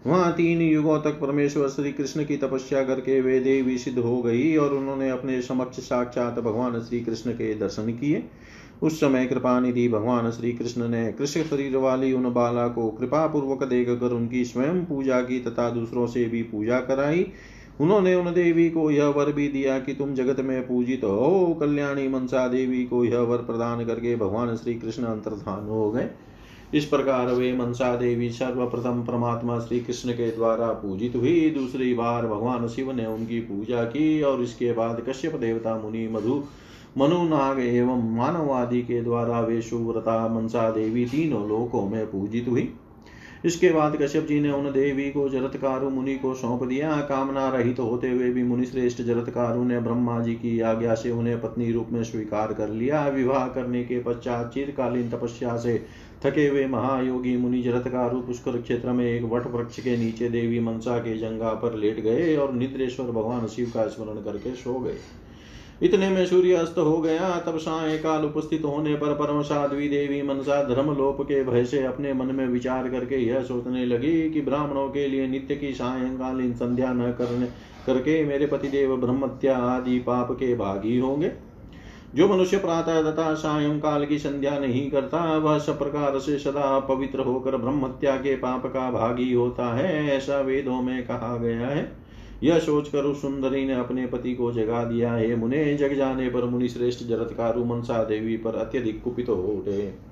[0.06, 4.56] वहाँ तीन युगों तक परमेश्वर श्री कृष्ण की तपस्या करके वे देवी सिद्ध हो गई
[4.56, 8.24] और उन्होंने अपने समक्ष साक्षात भगवान श्री कृष्ण के दर्शन किए।
[8.82, 13.26] उस समय कृपा निधि भगवान श्री कृष्ण ने कृष्ण शरीर वाली उन बाला को कृपा
[13.26, 17.26] पूर्वक देख कर उनकी स्वयं पूजा की तथा दूसरों से भी पूजा कराई।
[17.80, 22.08] उन्होंने उन देवी को यह वर भी दिया कि तुम जगत में पूजित हो। कल्याणी
[22.08, 26.10] मनसा देवी को यह वर प्रदान करके भगवान श्री कृष्ण अंतर्धान हो गए।
[26.74, 32.26] इस प्रकार वे मनसा देवी सर्वप्रथम परमात्मा श्री कृष्ण के द्वारा पूजित हुई। दूसरी बार
[32.26, 36.42] भगवान शिव ने उनकी पूजा की और इसके बाद कश्यप देवता मुनि मधु,
[36.98, 42.72] मनु नाग एवं मानवादि के द्वारा वे शुव्रता मनसा देवी तीनों लोकों में पूजित हुई।
[43.44, 47.76] इसके बाद कश्यप जी ने उन देवी को, जरतकारु मुनि को सौंप दिया। कामना रहित
[47.76, 51.70] तो होते हुए भी मुनि श्रेष्ठ जरतकारु ने ब्रह्मा जी की आज्ञा से उन्हें पत्नी
[51.72, 55.76] रूप में स्वीकार कर लिया। विवाह करने के पश्चात चिरकालीन तपस्या से
[56.24, 60.98] थके हुए महायोगी मुनि जरतकारु पुष्कर क्षेत्र में एक वट वृक्ष के नीचे देवी मनसा
[60.98, 64.96] के जंगा पर लेट गए और निद्रेश्वर भगवान शिव का स्मरण करके सो गए।
[65.82, 70.20] इतने में सूर्य अस्त हो गया, तब साय काल उपस्थित होने पर परम साध्वी देवी
[70.22, 74.40] मनसा धर्म लोप के भय से अपने मन में विचार करके यह सोचने लगी कि
[74.40, 77.46] ब्राह्मणों के लिए नित्य की सायंकालीन संध्या न करने,
[77.86, 81.32] करके मेरे पतिदेव ब्रह्मत्या आदि पाप के भागी होंगे।
[82.16, 87.20] जो मनुष्य प्रातः तथा सायंकाल की संध्या नहीं करता, वह सब प्रकार से सदा पवित्र
[87.20, 91.92] होकर ब्रह्मत्या के पाप का भागी होता है, ऐसा वेदों में कहा गया है।
[92.42, 96.44] यह सोचकर उस सुंदरी ने अपने पति को जगा दिया, है मुने, जग जाने पर
[96.44, 100.05] मुनि श्रेष्ठ जरत का मनसा देवी पर अत्यधिक कुपित हो उठे।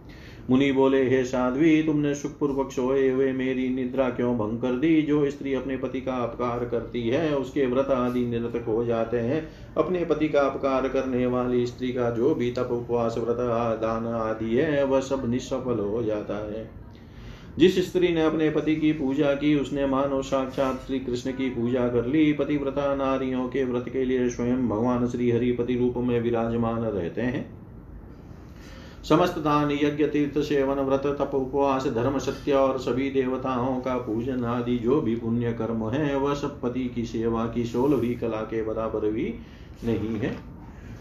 [0.50, 5.02] मुनि बोले, हे साध्वी, तुमने सुखपूर्वक सोए हुए मेरी निद्रा क्यों भंग कर दी?
[5.02, 9.48] जो स्त्री अपने पति का अपकार करती है, उसके व्रत आदि निरतक हो जाते हैं।
[9.76, 13.36] अपने पति का अपकार करने वाली स्त्री का जो भी तप, उपवास, व्रत,
[13.80, 16.70] दान आदि है, वह सब निष्फल हो जाता है।
[17.58, 21.88] जिस स्त्री ने अपने पति की पूजा की, उसने मानव साक्षात श्री कृष्ण की पूजा
[21.88, 26.20] कर ली। पतिव्रता नारियों के व्रत के लिए स्वयं भगवान श्री हरि पति रूप में
[26.20, 27.63] विराजमान रहते हैं।
[29.08, 34.44] समस्त दान यज्ञ तीर्थ सेवन व्रत तप उपवास धर्म सत्य और सभी देवताओं का पूजन
[34.44, 38.62] आदि जो भी पुण्य कर्म है, वह सब पति की सेवा की सोलहवीं कला के
[38.62, 39.34] बराबर भी
[39.84, 40.36] नहीं है।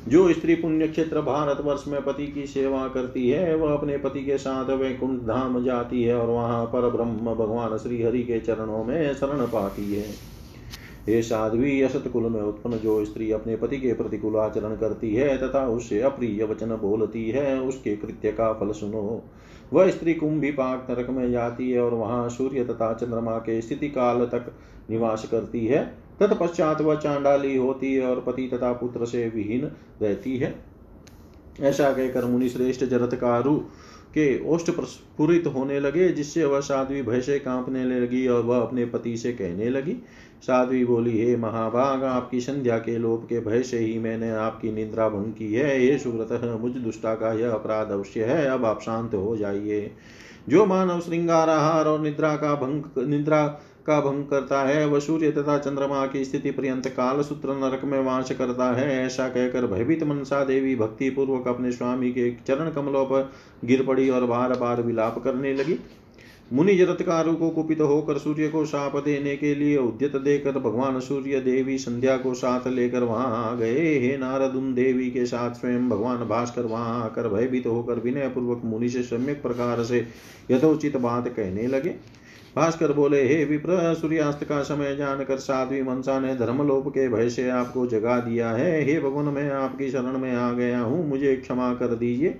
[0.07, 4.25] जो स्त्री पुण्य क्षेत्र भारत वर्ष में पति की सेवा करती है, वह अपने पति
[4.25, 8.83] के साथ वैकुंठ धाम जाती है और वहाँ पर ब्रह्म भगवान श्री हरि के चरणों
[8.83, 10.32] में शरण पाती है।
[11.07, 15.37] हे साध्वी असत कुल में उत्पन्न जो स्त्री अपने पति के प्रतिकूल आचरण करती है
[15.37, 19.23] तथा उससे अप्रिय वचन बोलती है, उसके कृत्य का फल सुनो।
[19.73, 23.89] वह स्त्री कुंभी पाक नरक में जाती है और वहाँ सूर्य तथा चंद्रमा के स्थिति
[23.89, 24.51] काल तक
[24.89, 25.85] निवास करती है।
[26.19, 30.55] तत्पश्चात वह चांडाली होती है और पति तथा पुत्र से विहीन रहती है।
[31.61, 33.61] ऐसा कहकर मुनि श्रेष्ठ जरतकारु
[34.13, 38.85] के ओष्ठ प्रस्फुरित होने लगे, जिससे वह साध्वी भय से कांपने लगी और वह अपने
[38.85, 39.95] पति से कहने लगी,
[40.41, 45.09] साध्वी बोली, हे महाभाग, आपकी संध्या के लोप के भय से ही मैंने आपकी निद्रा
[45.09, 49.13] भंग की है। ये सुव्रत, मुझ दुष्टा का यह अपराध अवश्य है। अब आप शांत
[49.13, 49.91] हो जाइए।
[50.49, 55.31] जो मानव श्रृंगार आहार और निद्रा का भंग निद्रा का भंग करता है, वह सूर्य
[55.31, 60.03] तथा चंद्रमा की स्थिति पर्यंत काल सूत्र नरक में वास करता है, ऐसा कहकर भयभीत
[60.03, 63.31] मनसा देवी भक्ति पूर्वक अपने स्वामी के चरण कमलों पर
[63.65, 65.79] गिर पड़ी और बार बार विलाप करने लगी।
[66.53, 71.39] मुनि जरत्कारु को कुपित होकर सूर्य को शाप देने के लिए उद्यत देकर भगवान सूर्य
[71.39, 75.89] देवी संध्या को साथ लेकर वहाँ आ गए। हे नारद, उन देवी के साथ स्वयं
[75.89, 80.05] भगवान भास्कर वहाँ आकर भयभीत होकर विनय पूर्वक मुनि से सम्यक प्रकार से
[80.51, 81.95] यथोचित बात कहने लगे।
[82.55, 87.49] भास्कर बोले, हे विप्र, सूर्यास्त का समय जानकर साध्वी मनसा ने धर्मलोप के भय से
[87.49, 91.73] आपको जगा दिया है। हे भगवान, मैं आपकी शरण में आ गया हूँ, मुझे क्षमा
[91.73, 92.37] कर दीजिए।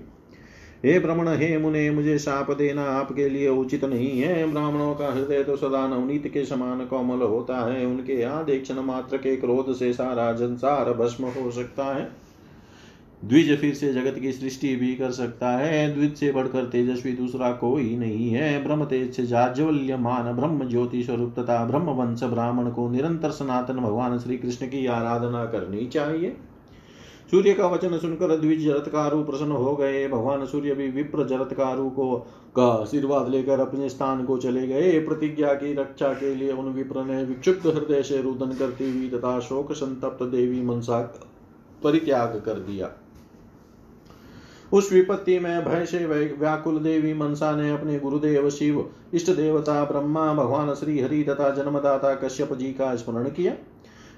[0.84, 5.42] हे ब्रह्मण, हे मुने, मुझे साप देना आपके लिए उचित नहीं है। ब्राह्मणों का हृदय
[5.44, 10.32] तो सदा नवनीत के समान कोमल होता है। उनके आदेक्षण मात्र के क्रोध से सारा
[10.32, 12.08] संसार भस्म हो सकता है।
[13.24, 17.50] द्विज फिर से जगत की सृष्टि भी कर सकता है। द्विज से बढ़कर तेजस्वी दूसरा
[17.52, 22.88] कोई नहीं है। ब्रह्म तेज से जाज्वल्यमान ब्रह्म ज्योति स्वरूप तथा ब्रह्म वंश ब्राह्मण को
[22.90, 26.36] निरंतर सनातन भगवान श्री कृष्ण की आराधना करनी चाहिए।
[27.30, 32.16] सूर्य का वचन सुनकर द्विज जरतकारु प्रसन्न हो गए। भगवान सूर्य भी विप्र जरतकारु को
[32.56, 37.04] का आशीर्वाद लेकर अपने स्थान को चले गए। प्रतिज्ञा की रक्षा के लिए उन विप्र
[37.04, 41.00] ने विक्षुब्ध हृदय से रुदन करती हुई तथा शोक संतप्त देवी मनसा
[41.82, 42.90] परित्याग कर दिया।
[44.74, 46.06] उस विपत्ति में भय से
[46.38, 52.14] व्याकुल देवी मनसा ने अपने गुरुदेव शिव, इष्ट देवता, ब्रह्मा, भगवान श्री हरि तथा जन्मदाता
[52.14, 53.52] कश्यप जी का स्मरण किया।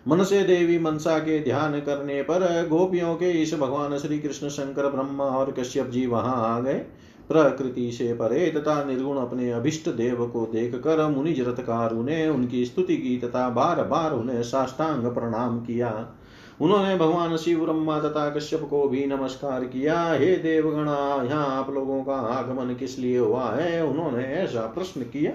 [0.08, 4.90] मन से देवी मनसा के ध्यान करने पर गोपियों के इस भगवान श्री कृष्ण शंकर,
[4.90, 6.84] ब्रह्मा और कश्यप जी वहाँ आ गए।
[7.28, 12.64] प्रकृति से परे तथा निर्गुण अपने अभिष्ट देव को देख कर मुनि जरतकारु ने उनकी
[12.64, 16.15] स्तुति की तथा बार बार उन्हें साष्टांग प्रणाम किया।
[16.60, 22.02] उन्होंने भगवान शिव ब्रह्मा तथा कश्यप को भी नमस्कार किया। हे देवगणा, यहाँ आप लोगों
[22.04, 23.84] का आगमन किस लिए हुआ है?
[23.86, 25.32] उन्होंने ऐसा प्रश्न किया।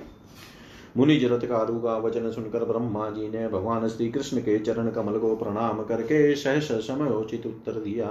[0.98, 5.36] मुनि जरतकारु का वचन सुनकर ब्रह्मा जी ने भगवान श्री कृष्ण के चरण कमल को
[5.36, 8.08] प्रणाम करके सहस समयोचित उत्तर दिया।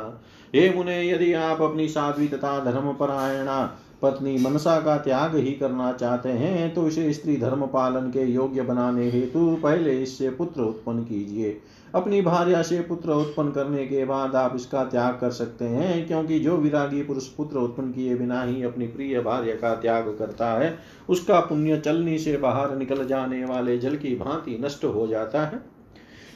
[0.54, 3.62] हे मुने, यदि आप अपनी साध्वी तथा धर्म परायणा
[4.02, 8.62] पत्नी मनसा का त्याग ही करना चाहते हैं तो इसे स्त्री धर्म पालन के योग्य
[8.62, 11.50] बनाने हेतु पहले इससे पुत्र उत्पन्न कीजिए।
[11.94, 16.38] अपनी भार्या से पुत्र उत्पन्न करने के बाद आप इसका त्याग कर सकते हैं, क्योंकि
[16.38, 20.78] जो विरागी पुरुष पुत्र उत्पन्न किए बिना ही अपनी प्रिय भार्य का त्याग करता है,
[21.08, 25.62] उसका पुण्य चलनी से बाहर निकल जाने वाले जल की भांति नष्ट हो जाता है।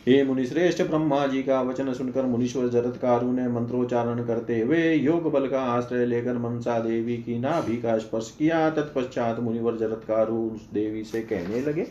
[0.09, 5.47] हे मुनिश्रेष्ठ, ब्रह्मा जी का वचन सुनकर मुनीश्वर जरतकारु ने मंत्रोच्चारण करते हुए योग बल
[5.49, 11.05] का आश्रय लेकर मनसा देवी की नाभि का स्पर्श किया। तत्पश्चात मुनिवर जरतकारु उस देवी
[11.05, 11.87] से कहने लगे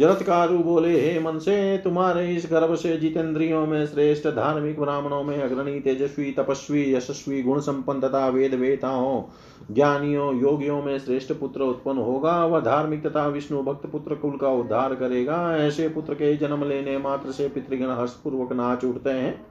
[0.00, 5.42] जरत्कारु बोले हे मन से तुम्हारे इस गर्भ से जितेंद्रियों में श्रेष्ठ धार्मिक ब्राह्मणों में
[5.42, 9.22] अग्रणी, तेजस्वी, तपस्वी, यशस्वी गुण संपन्न तथा वेद वेताओं
[9.70, 14.48] ज्ञानियों, योगियों में श्रेष्ठ पुत्र उत्पन्न होगा। वह धार्मिक तथा विष्णु भक्त पुत्र कुल का
[14.48, 19.47] उद्धार करेगा। ऐसे पुत्र के जन्म लेने मात्र से पितृगण हर्षपूर्वक नाच उठते हैं।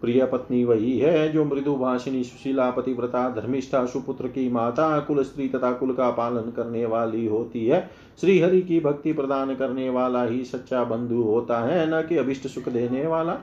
[0.00, 5.48] प्रिय पत्नी वही है जो मृदु भाषिनी सुशीला, पतिव्रता, धर्मिष्ठा, सुपुत्र की माता, कुल स्त्री
[5.48, 7.90] तथा कुल का पालन करने वाली होती है।
[8.20, 12.46] श्री हरि की भक्ति प्रदान करने वाला ही सच्चा बंधु होता है, न कि अभिष्ट
[12.46, 13.38] सुख देने वाला।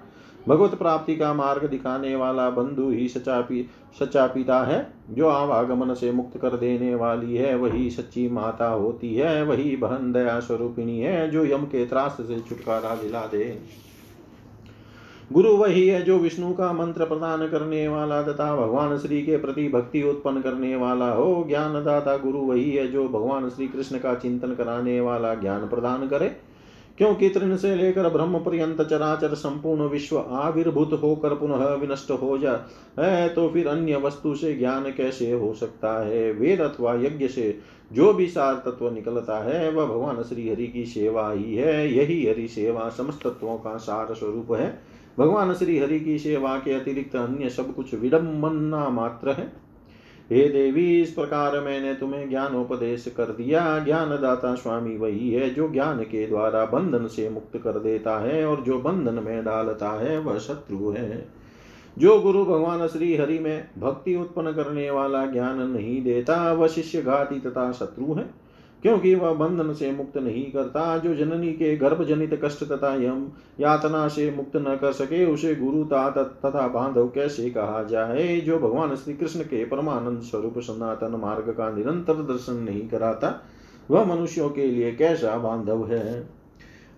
[0.47, 5.93] भगवत प्राप्ति का मार्ग दिखाने वाला बंधु ही सच्चा पी, सच्चा पिता है, जो आवागमन
[5.93, 10.99] से मुक्त कर देने वाली है, वही सच्ची माता होती है, वही बहन दया स्वरूपिणी
[10.99, 13.59] है, जो यम के त्रास से छुटकारा दिला दे।
[15.33, 19.67] गुरु वही है जो विष्णु का मंत्र प्रदान करने वाला तथा भगवान श्री के प्रति
[19.67, 24.53] भक्ति उत्पन्न करने वाला हो। ज्ञानदाता गुरु वही है जो भगवान श्री कृष्ण का चिंतन
[24.53, 26.35] कराने वाला ज्ञान प्रदान करे।
[26.97, 32.59] क्योंकि तृण से लेकर ब्रह्म पर्यंत चराचर संपूर्ण विश्व आविर्भूत होकर पुनः विनष्ट हो जा
[32.99, 36.31] है तो फिर अन्य वस्तु से ज्ञान कैसे हो सकता है?
[36.31, 37.59] वेद अथवा यज्ञ से
[37.93, 42.27] जो भी सार तत्व निकलता है, वह भगवान श्री हरि की सेवा ही है। यही
[42.27, 44.86] हरि सेवा समस्त तत्वों का सार स्वरूप है।
[45.19, 49.67] भगवान श्री हरि की सेवा के अतिरिक्त अन्य सब कुछ विडम्बना मात्र है।
[50.31, 55.69] हे देवी, इस प्रकार मैंने तुम्हें ज्ञानोपदेश कर दिया। ज्ञान दाता स्वामी वही है जो
[55.69, 60.19] ज्ञान के द्वारा बंधन से मुक्त कर देता है और जो बंधन में डालता है,
[60.19, 61.27] वह शत्रु है।
[61.97, 67.01] जो गुरु भगवान श्री हरि में भक्ति उत्पन्न करने वाला ज्ञान नहीं देता, वह शिष्य
[67.01, 68.46] घाती तथा शत्रु है।
[68.87, 73.29] क्योंकि वह बंधन से मुक्त नहीं करता, जो जननी के गर्भ जनित कष्ट तथा यम
[73.59, 78.41] यातना से मुक्त न कर सके, उसे गुरु तथा बांधव कैसे कहा जाए?
[78.41, 83.43] जो भगवान श्री कृष्ण के परमानंद स्वरूप सनातन मार्ग का निरंतर दर्शन नहीं कराता,
[83.91, 86.29] वह मनुष्यों के लिए कैसा बांधव है?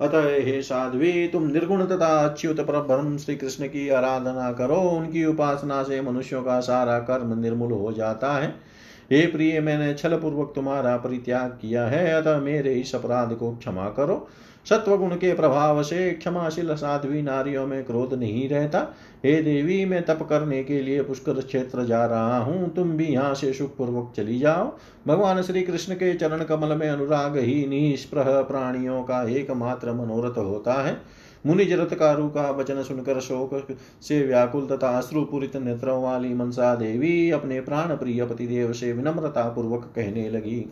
[0.02, 5.26] अतः हे साध्वी, तुम निर्गुण तथा अच्युत पर ब्रह्म श्री कृष्ण की आराधना करो। उनकी
[5.26, 8.69] उपासना से मनुष्यों का सारा कर्म निर्मूल हो जाता है।
[9.12, 13.90] हे प्रिय, मैंने छल पूर्वक तुम्हारा परित्याग किया है। अतः मेरे इस अपराध को क्षमा
[13.90, 14.28] करो।
[14.66, 18.80] सत्व गुण के प्रभाव से क्षमाशील साध्वी नारियों में क्रोध नहीं रहता।
[19.26, 23.34] हे देवी, मैं तप करने के लिए पुष्कर क्षेत्र जा रहा हूँ। तुम भी यहाँ
[23.34, 24.72] से सुखपूर्वक चली जाओ।
[25.08, 30.74] भगवान श्री कृष्ण के चरण कमल में अनुराग ही निष्प्रह प्राणियों का एकमात्र मनोरथ होता
[30.74, 33.68] है। मुनि जरतकारु का वचन सुनकर शोक
[34.02, 39.92] से व्याकुल तथा अश्रुपूरित नेत्रों वाली मनसा देवी अपने प्राण प्रिय पतिदेव से विनम्रता पूर्वक
[39.96, 40.66] कहने लगी।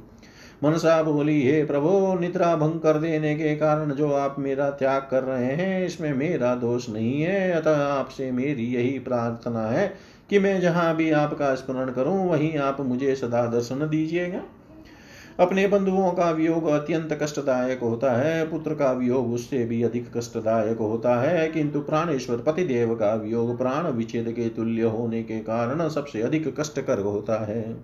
[0.64, 5.24] मनसा बोली, हे प्रभु, निद्रा भंग कर देने के कारण जो आप मेरा त्याग कर
[5.24, 9.94] रहे हैं, इसमें मेरा दोष नहीं है। अतः आपसे मेरी यही प्रार्थना है
[10.30, 14.42] कि मैं जहाँ भी आपका स्मरण करूँ, वहीं आप मुझे सदा दर्शन दीजिएगा।
[15.40, 20.78] अपने बंधुओं का वियोग अत्यंत कष्टदायक होता है, पुत्र का वियोग उससे भी अधिक कष्टदायक
[20.78, 26.22] होता है, किंतु प्राणेश्वर पतिदेव का वियोग प्राण विच्छेद के तुल्य होने के कारण सबसे
[26.22, 27.78] अधिक कष्टकर होता है।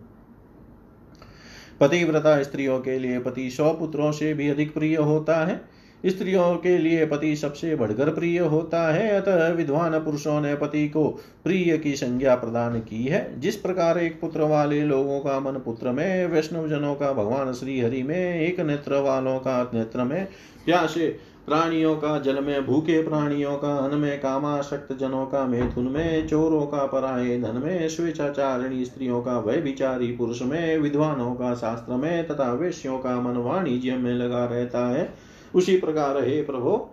[1.79, 5.61] पतिव्रता स्त्रियों के लिए पति सौ पुत्रों से भी अधिक प्रिय होता है।
[6.05, 11.07] स्त्रियों के लिए पति सबसे बढ़कर प्रिय होता है, अतः विद्वान पुरुषों ने पति को
[11.43, 15.91] प्रिय की संज्ञा प्रदान की है। जिस प्रकार एक पुत्र वाले लोगों का मन पुत्र
[15.91, 20.27] में वैष्णव जनों का भगवान श्री हरि में, एक नेत्र वालों का नेत्र में,
[20.65, 26.27] प्यासे प्राणियों का जल में, भूखे प्राणियों का अन्न में, कामाशक्त जनों का मैथुन में,
[26.27, 31.93] चोरों का पराये धन में, स्वेच्छाचारिणी स्त्रियों का वह विचारी पुरुष में, विद्वानों का शास्त्र
[31.93, 36.89] में, तथा वेश्यों का मन वाणिज्य में लगा रहता है। उसी प्रकार हे प्रभो,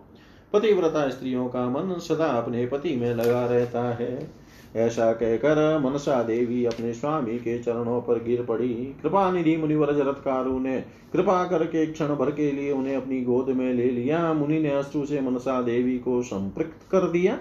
[0.52, 4.40] पतिव्रता स्त्रियों का मन सदा अपने पति में लगा रहता है।
[4.76, 10.58] ऐसा कहकर मनसा देवी अपने स्वामी के चरणों पर गिर पड़ी। कृपा निधि मुनिवर जरत्कारु
[10.58, 14.70] ने कृपा करके क्षण भर के लिए उन्हें अपनी गोद में ले लिया। मुनि ने
[14.70, 17.38] अश्रु से मनसा देवी को संपृक्त कर दिया।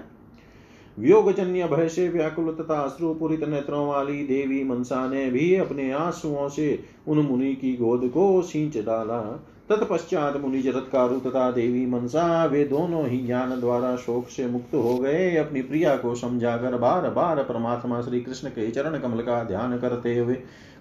[0.99, 6.79] वियोगजन्य भय से व्याकुल तथा अश्रुपूरित नेत्रों वाली देवी मनसा ने भी अपने आंसुओं से
[7.07, 13.05] उन मुनि की गोद को सींच डाला। तत्पश्चात मुनि जरत्कारु तथा देवी मनसा वे दोनों
[13.07, 18.01] ही ज्ञान द्वारा शोक से मुक्त हो गए। अपनी प्रिया को समझाकर बार बार परमात्मा
[18.01, 20.37] श्री कृष्ण के चरण कमल का ध्यान करते हुए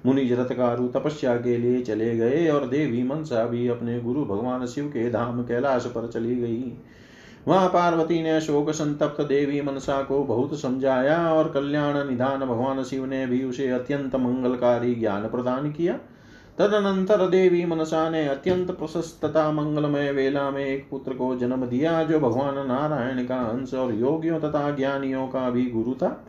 [0.06, 4.88] मुनि जरत्कारु तपस्या के लिए चले गए और देवी मनसा भी अपने गुरु भगवान शिव
[4.88, 6.72] के धाम कैलाश पर चली गई।
[7.48, 13.04] वहाँ पार्वती ने शोक संतप्त देवी मनसा को बहुत समझाया और कल्याण निधान भगवान शिव
[13.06, 15.98] ने भी उसे अत्यंत मंगलकारी ज्ञान प्रदान किया।
[16.58, 22.20] तदनंतर देवी मनसा ने अत्यंत प्रशस्तता, मंगलमय वेला में एक पुत्र को जन्म दिया, जो
[22.20, 26.24] भगवान नारायण का अंश और योगियों तथा ज्ञानियों का भी गुरु था।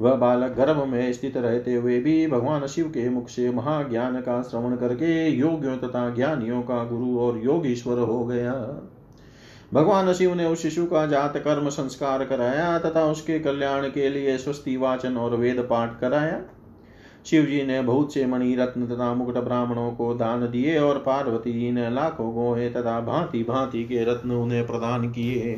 [0.00, 4.42] वह बालक गर्भ में स्थित रहते हुए भी भगवान शिव के मुख से महाज्ञान का
[4.42, 8.52] श्रवण करके योगियों तथा ज्ञानियों का गुरु और योगीश्वर हो गया।
[9.74, 14.38] भगवान शिव ने उस शिशु का जात, कर्म, संस्कार कराया तथा उसके कल्याण के लिए
[14.38, 16.40] स्वस्ति वाचन और वेद पाठ कराया।
[17.26, 21.52] शिव जी ने बहुत से मणि रत्न तथा मुकुट ब्राह्मणों को दान दिए और पार्वती
[21.52, 25.56] जी ने लाखों गोहे तथा भांति भांति के रत्न उन्हें प्रदान किए।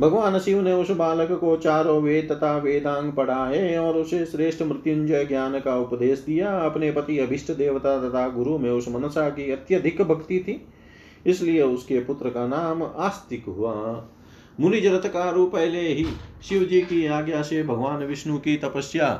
[0.00, 5.24] भगवान शिव ने उस बालक को चारों वेद तथा वेदांग पढ़ाए और उसे श्रेष्ठ मृत्युंजय
[5.24, 10.02] ज्ञान का उपदेश दिया। अपने पति अभिष्ट देवता तथा गुरु में उस मनसा की अत्यधिक
[10.02, 10.60] भक्ति थी,
[11.26, 13.74] इसलिए उसके पुत्र का नाम आस्तिक हुआ।
[14.60, 16.04] मुनि जरतकारु पहले ही
[16.42, 19.10] शिव जी की आज्ञा से भगवान विष्णु की तपस्या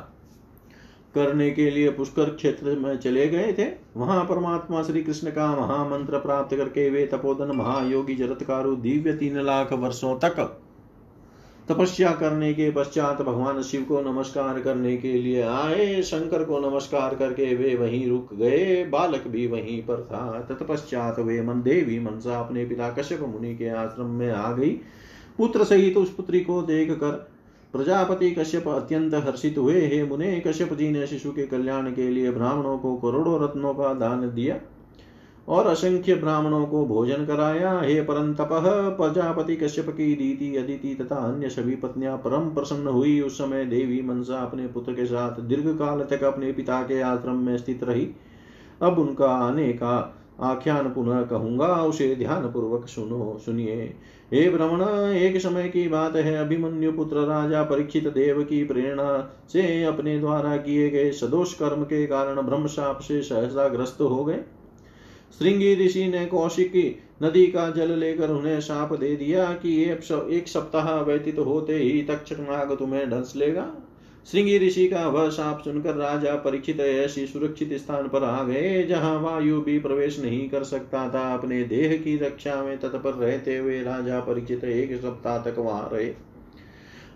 [1.15, 3.65] करने के लिए पुष्कर क्षेत्र में चले गए थे,
[3.97, 9.73] वहाँ परमात्मा श्री कृष्ण का महामंत्र प्राप्त करके वे तपोधन महायोगी जरतकारु दिव्य तीन लाख
[9.73, 10.59] वर्षों तक
[11.69, 17.15] तपस्या करने के पश्चात भगवान शिव को नमस्कार करने के लिए आए। शंकर को नमस्कार
[17.15, 22.39] करके वे वहीं रुक गए। बालक भी वहीं पर था। तत्पश्चात वे मन देवी मनसा
[22.39, 24.69] अपने पिता कश्यप मुनि के आश्रम में आ गई।
[25.37, 27.29] पुत्र सहित उस पुत्री को देख कर
[27.73, 32.31] प्रजापति कश्यप अत्यंत हर्षित हुए, हे मुने, कश्यप जी ने शिशु के कल्याण के लिए
[32.31, 34.59] ब्राह्मणों को करोड़ों रत्नों का दान दिया
[35.47, 38.49] और असंख्य ब्राह्मणों को भोजन कराया। हे परम तप
[38.97, 44.01] प्रजापति कश्यप की दीति, अदिति तथा अन्य सभी पत्नियाँ परम प्रसन्न हुई। उस समय देवी
[44.01, 48.07] मनसा अपने पुत्र के साथ दीर्घ काल तक अपने पिता के आश्रम में स्थित रही।
[48.81, 53.95] अब उनका आने का आख्यान पुनः कहूँगा, उसे ध्यान पूर्वक सुनो, सुनिए।
[54.33, 54.81] हे भ्रमण
[55.13, 60.55] एक समय की बात है, अभिमन्यु पुत्र राजा, परीक्षित देव की प्रेरणा से अपने द्वारा
[60.57, 64.39] किए गए सदोष कर्म के कारण ब्रह्म शाप से सहसा ग्रस्त हो गए।
[65.37, 70.93] श्रृंगी ऋषि ने कौशिकी नदी का जल लेकर उन्हें साप दे दिया कि एक सप्ताह
[71.01, 73.71] व्यतीत होते ही तक्षक नाग तुम्हें ढंस लेगा।
[74.25, 79.19] श्रृंगी ऋषि का वह साप सुनकर राजा परीक्षित ऐसी सुरक्षित स्थान पर आ गए, जहाँ
[79.19, 83.81] वायु भी प्रवेश नहीं कर सकता था। अपने देह की रक्षा में तत्पर रहते हुए
[83.81, 86.09] राजा परीक्षित एक सप्ताह तक वहाँ रहे।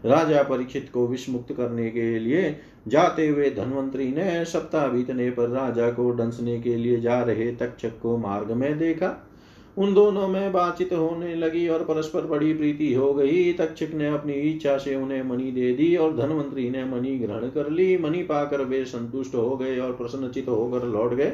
[0.06, 5.91] राजा परीक्षित को विषमुक्त करने के लिए जाते हुए धनवंतरी ने सप्ताह बीतने पर राजा
[5.91, 9.30] को डंसने के लिए जा रहे तक्षक को मार्ग में देखा।
[9.78, 14.34] उन दोनों में बातचीत होने लगी और परस्पर बड़ी प्रीति हो गई। तक्षक ने अपनी
[14.34, 18.61] इच्छा से उन्हें मणि दे दी और धनवंतरी ने मणि ग्रहण कर ली। मणि पाकर
[18.61, 21.34] वे संतुष्ट हो गए और प्रसन्नचित होकर लौट गए।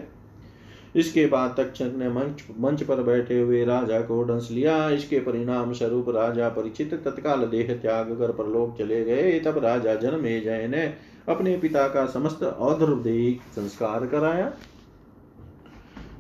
[0.96, 5.74] इसके बाद तक्षक ने मंच मंच पर बैठे हुए राजा को डंस लिया। इसके परिणाम
[5.74, 10.94] स्वरूप राजा परिचित तत्काल देह त्याग कर परलोक चले गए। तब राजा जन्मे ने
[11.30, 14.52] अपने पिता का समस्त औधर्वदेही संस्कार कराया।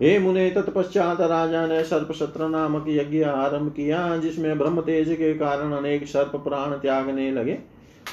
[0.01, 5.33] हे मुने तत्पश्चात राजा ने सर्प सत्र नामक यज्ञ आरंभ किया, जिसमें ब्रह्म तेज के
[5.33, 7.57] कारण अनेक सर्प प्राण त्यागने लगे।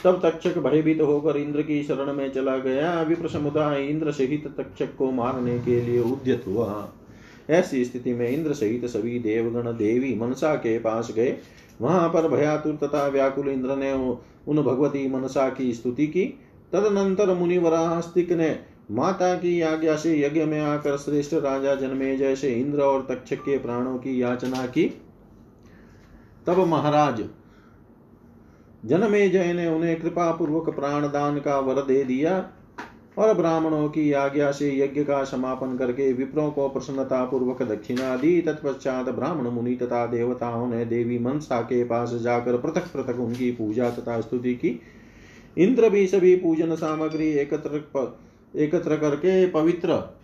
[0.04, 4.96] तब तक्षक भयभीत होकर इंद्र की शरण में चला गया। विप्र समुदाय इंद्र सहित तक्षक
[4.96, 6.88] को मारने के लिए उद्यत हुआ।
[7.50, 11.36] ऐसी स्थिति में इंद्र सहित सभी देवगण देवी मनसा के पास गए।
[11.80, 16.24] वहाँ पर भयातुर तथा व्याकुल इंद्र ने उन भगवती मनसा की स्तुति की।
[16.72, 18.58] तदनंतर मुनिवरास्तिक ने
[18.90, 23.58] माता की आज्ञा से यज्ञ में आकर श्रेष्ठ राजा जन्मे जैसे इंद्र और तक्षक के
[23.58, 24.84] प्राणों की याचना की।
[26.46, 27.24] तब महाराज,
[28.84, 32.38] जन्मे जय ने उन्हें कृपा पूर्वक प्राण दान का वर दे दिया
[33.18, 38.40] और ब्राह्मणों की आज्ञा से यज्ञ का समापन करके विप्रों को प्रसन्नता पूर्वक दक्षिणा दी
[38.40, 43.90] तत्पश्चात ब्राह्मण मुनि तथा देवताओं ने देवी मनसा के पास जाकर पृथक पृथक उनकी पूजा
[43.90, 44.80] तथा स्तुति की।
[45.58, 47.78] इंद्र भी सभी पूजन सामग्री एकत्र
[48.56, 50.16] एकत्र करके पवित्र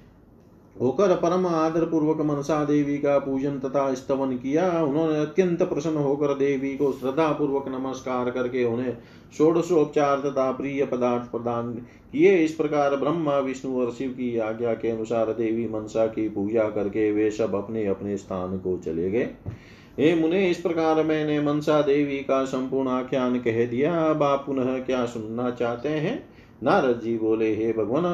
[0.81, 6.27] होकर परम आदर पूर्वक मनसा देवी का पूजन तथा स्तवन किया। उन्होंने अत्यंत प्रसन्न होकर
[6.27, 8.97] देवी को श्रद्धा पूर्वक नमस्कार करके उन्हें
[9.39, 11.73] षोडशोपचार तथा प्रिय पदार्थ प्रदान
[12.13, 16.65] किए। इस प्रकार ब्रह्मा, विष्णु और शिव की आज्ञा के अनुसार देवी मनसा की पूजा
[16.65, 19.31] करके वे सब अपने अपने स्थान को चले गए।
[19.99, 24.79] हे मुने, इस प्रकार मैंने मनसा देवी का संपूर्ण आख्यान कह दिया। अब आप पुनः
[24.79, 26.32] क्या सुनना चाहते हैं?
[26.63, 28.05] नारद जी बोले, हे भगवान,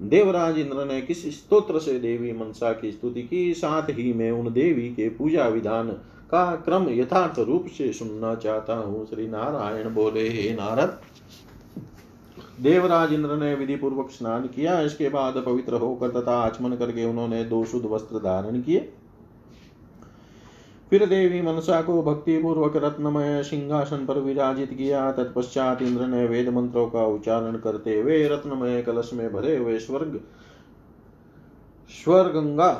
[0.00, 3.54] देवराज इंद्र ने किस स्तोत्र से देवी मनसा की स्तुति की?
[3.54, 5.88] साथ ही मैं उन देवी के पूजा विधान
[6.30, 11.00] का क्रम यथार्थ रूप से सुनना चाहता हूँ। श्री नारायण बोले, हे नारद,
[12.60, 17.44] देवराज इंद्र ने विधि पूर्वक स्नान किया। इसके बाद पवित्र होकर तथा आचमन करके उन्होंने
[17.44, 18.92] दो शुद्ध वस्त्र धारण किए।
[20.92, 26.48] फिर देवी मनसा को भक्ति पूर्वक रत्नमय सिंहासन पर विराजित किया। तत्पश्चात इंद्र ने वेद
[26.48, 30.20] मंत्रों का उच्चारण करते हुए रत्नमय कलश में भरे हुए स्वर्ग,
[31.90, 32.72] स्वर्गंगा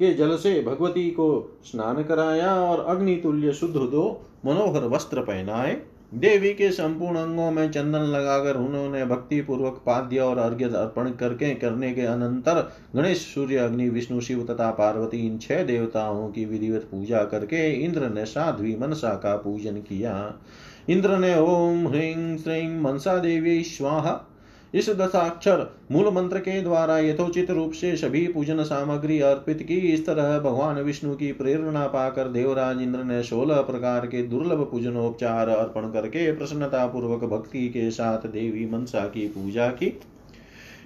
[0.00, 4.04] के जल से भगवती को स्नान कराया और अग्नि तुल्य शुद्ध दो
[4.46, 5.74] मनोहर वस्त्र पहनाए।
[6.14, 11.54] देवी के संपूर्ण अंगों में चंदन लगाकर उन्होंने भक्ति पूर्वक पाद्य और अर्घ्य अर्पण करके,
[11.54, 16.88] करने के अनंतर गणेश, सूर्य, अग्नि, विष्णु, शिव तथा पार्वती इन छह देवताओं की विधिवत
[16.90, 20.34] पूजा करके इंद्र ने साध्वी मनसा का पूजन किया।
[20.88, 24.26] इंद्र ने ओम ह्रीं श्रीं मनसा देवी स्वाहा
[24.74, 30.06] इस दशाक्षर मूल मंत्र के द्वारा यथोचित रूप से सभी पूजन सामग्री अर्पित की। इस
[30.06, 35.90] तरह भगवान विष्णु की प्रेरणा पाकर देवराज इंद्र ने सोलह प्रकार के दुर्लभ पूजनोपचार अर्पण
[35.90, 40.00] करके प्रसन्नता पूर्वक भक्ति के साथ देवी मनसा की पूजा की।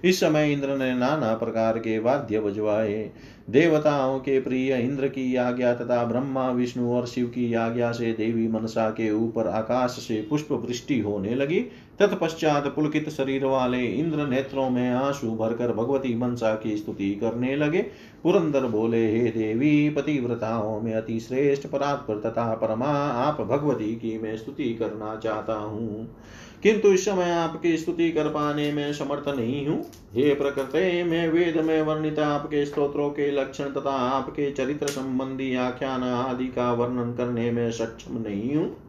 [0.05, 3.11] इस समय इंद्र ने नाना प्रकार के वाद्य बजवाए।
[3.51, 8.49] देवताओं के प्रिय इंद्र की आज्ञा तथा ब्रह्मा, विष्णु और शिव की आज्ञा से देवी
[8.49, 11.64] मनसा के ऊपर आकाश से पुष्प वृष्टि होने लगी।
[11.99, 17.83] तत्पश्चात पुलकित शरीर वाले इंद्र नेत्रों में आँसू भरकर भगवती मनसा की स्तुति करने लगे।
[18.23, 24.37] पुरंदर बोले, हे देवी, पतिव्रताओं में अति श्रेष्ठ परात्पर तथा परमा आप भगवती की मैं
[24.37, 26.17] स्तुति करना चाहता हूँ।
[26.63, 29.81] किंतु इस समय आपकी स्तुति कर पाने में समर्थ नहीं हूँ।
[30.15, 36.03] हे प्रकृति, मैं वेद में वर्णित आपके स्तोत्रों के लक्षण तथा आपके चरित्र संबंधी आख्यान
[36.03, 38.84] आदि का वर्णन करने में सक्षम नहीं हूँ।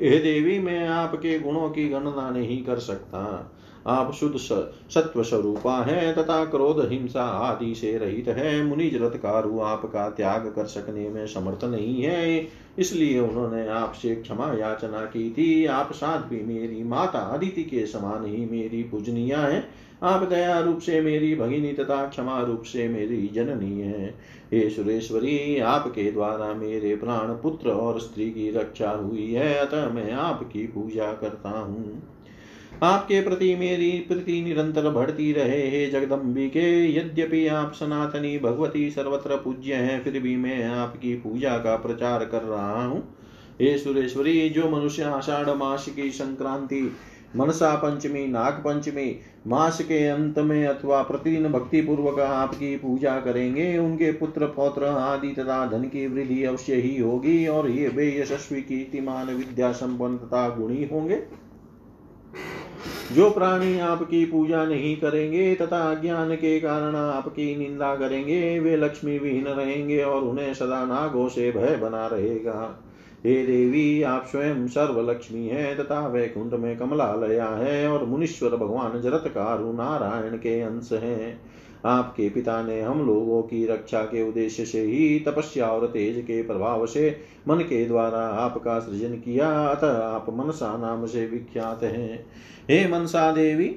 [0.00, 3.52] हे देवी मैं आपके गुणों की गणना नहीं कर सकता
[3.86, 10.08] आप शुद्ध सत्व स्वरूपा है तथा क्रोध हिंसा आदि से रहित है मुनि जरतकारु आपका
[10.10, 15.92] त्याग कर सकने में समर्थ नहीं है इसलिए उन्होंने आपसे क्षमा याचना की थी आप
[15.92, 19.68] साथ भी मेरी माता अदिति के समान ही मेरी पूजनिया है
[20.02, 24.14] आप दया रूप से मेरी भगिनी तथा क्षमा रूप से मेरी जननी है।
[24.52, 30.12] हे सुरेश्वरी, आपके द्वारा मेरे प्राण पुत्र और स्त्री की रक्षा हुई है, अतः मैं
[30.12, 32.02] आपकी पूजा करता हूँ।
[32.82, 39.74] आपके प्रति मेरी प्रीति निरंतर बढ़ती रहे, हे जगदम्बिके यद्यपि आप सनातनी भगवती सर्वत्र पूज्य
[39.74, 43.16] हैं, फिर भी मैं आपकी पूजा का प्रचार कर रहा हूँ।
[43.60, 46.92] हे सुरेश्वरी, जो मनुष्य आषाढ़ मास की संक्रांति
[47.36, 53.78] मनसा पंचमी, नाग पंचमी मास के अंत में अथवा प्रतिदिन भक्ति पूर्वक आपकी पूजा करेंगे।
[53.78, 58.60] उनके पुत्र, पौत्र, आदि तथा धन की वृद्धि अवश्य ही होगी और ये बे यशस्वी
[58.60, 61.22] कीर्तिमान, विद्या संपन्न तथा गुणी होंगे।
[63.12, 69.18] जो प्राणी आपकी पूजा नहीं करेंगे तथा अज्ञान के कारण आपकी निंदा करेंगे, वे लक्ष्मी
[69.18, 72.82] विहीन रहेंगे और उन्हें सदा नागों से भय बना रहेगा।
[73.26, 79.24] हे देवी, आप स्वयं सर्वलक्ष्मी है, तथा वैकुंठ में कमलालया है, और मुनीश्वर भगवान जरत
[79.26, 81.40] कारु नारायण के अंश हैं।
[81.84, 86.42] आपके पिता ने हम लोगों की रक्षा के उद्देश्य से ही तपस्या और तेज के
[86.42, 92.26] प्रभाव से मन के द्वारा आपका सृजन किया, अतः आप मनसा नाम से विख्यात हैं।
[92.70, 93.76] हे मनसा देवी,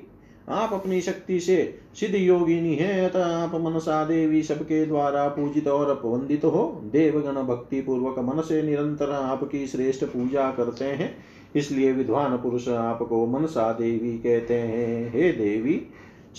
[0.50, 5.90] आप अपनी शक्ति से सिद्ध योगिनी है, अतः आप मनसा देवी सबके द्वारा पूजित और
[5.90, 11.18] अपवंदित हो। देवगण भक्ति पूर्वक मन से निरंतर आपकी श्रेष्ठ पूजा करते हैं।
[11.56, 15.88] इसलिए विद्वान पुरुष आपको मनसा देवी कहते हैं, हे देवी,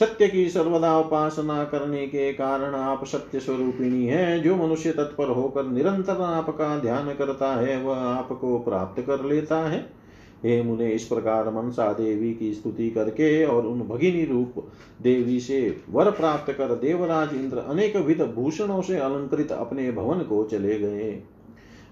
[0.00, 5.64] सत्य की सर्वदा उपासना करने के कारण आप सत्य स्वरूपिणी है। जो मनुष्य तत्पर होकर
[5.64, 9.99] निरंतर आपका ध्यान करता है, वह आपको प्राप्त कर लेता है।
[10.44, 14.54] हे मुने, इस प्रकार मनसा देवी की स्तुति करके और उन भगिनी रूप
[15.02, 20.44] देवी से वर प्राप्त कर देवराज इंद्र अनेक विध भूषणों से अलंकृत अपने भवन को
[20.44, 21.22] चले गए।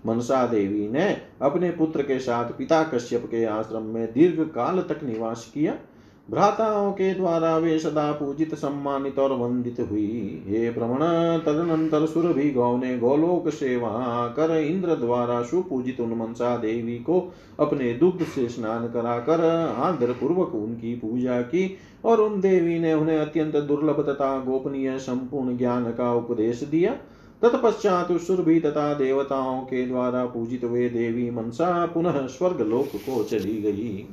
[0.07, 1.07] मनसा देवी ने
[1.42, 5.78] अपने पुत्र के साथ पिता कश्यप के आश्रम में दीर्घ काल तक निवास किया।
[6.29, 11.01] भ्राताओं के द्वारा वे सदा पूजित, सम्मानित और वंदित हुई। हे भ्रमण
[11.39, 17.33] तदनंतर सुरभि गौ ने गोलोक से वहाँ कर इंद्र द्वारा सुपूजित उन मनसा देवी को
[17.61, 19.45] अपने दुग्ध से स्नान कराकर
[19.79, 25.57] आदर पूर्वक उनकी पूजा की और उन देवी ने उन्हें अत्यंत दुर्लभ तथा गोपनीय संपूर्ण
[25.57, 26.93] ज्ञान का उपदेश दिया।
[27.43, 33.62] तत्पश्चात सुरभि तथा देवताओं के द्वारा पूजित हुए देवी मनसा पुनः स्वर्ग लोक को चली
[33.62, 34.07] गई।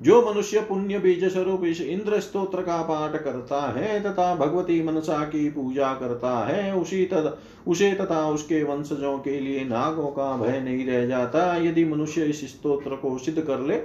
[0.00, 5.18] जो मनुष्य पुण्य बीज स्वरूप इस इंद्र स्त्रोत्र का पाठ करता है तथा भगवती मनसा
[5.24, 7.36] की पूजा करता है, उसी तद,
[7.66, 12.44] उसे तथा उसके वंशजों के लिए नागों का भय नहीं रह जाता। यदि मनुष्य इस
[12.50, 13.76] स्त्रोत्र को सिद्ध कर ले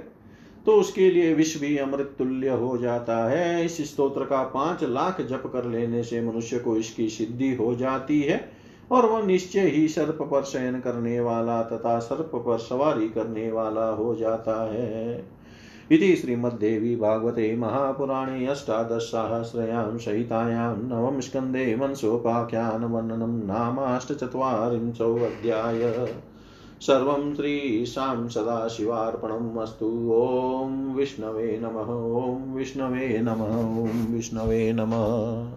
[0.66, 5.20] तो उसके लिए विश्व भी अमृत तुल्य हो जाता है। इस स्त्रोत्र का पाँच लाख
[5.20, 8.40] जप कर लेने से मनुष्य को इसकी सिद्धि हो जाती है
[8.92, 13.88] और वह निश्चय ही सर्प पर शयन करने वाला तथा सर्प पर सवारी करने वाला
[13.90, 15.37] हो जाता है।
[15.90, 26.14] इति श्रीमद्देवी भागवते महापुराणे अष्टादशसहस्रयां सहितायां नवम स्कन्धे मनसोपाख्यानवर्णनं नामाष्टचत्वारिंशोऽध्याय.
[26.80, 35.52] सर्वं श्रीशां सदाशिवार्पणम् अस्तु। ॐ विष्णवे नमः। ॐ विष्णवे नमः। ॐ विष्णवे नमः।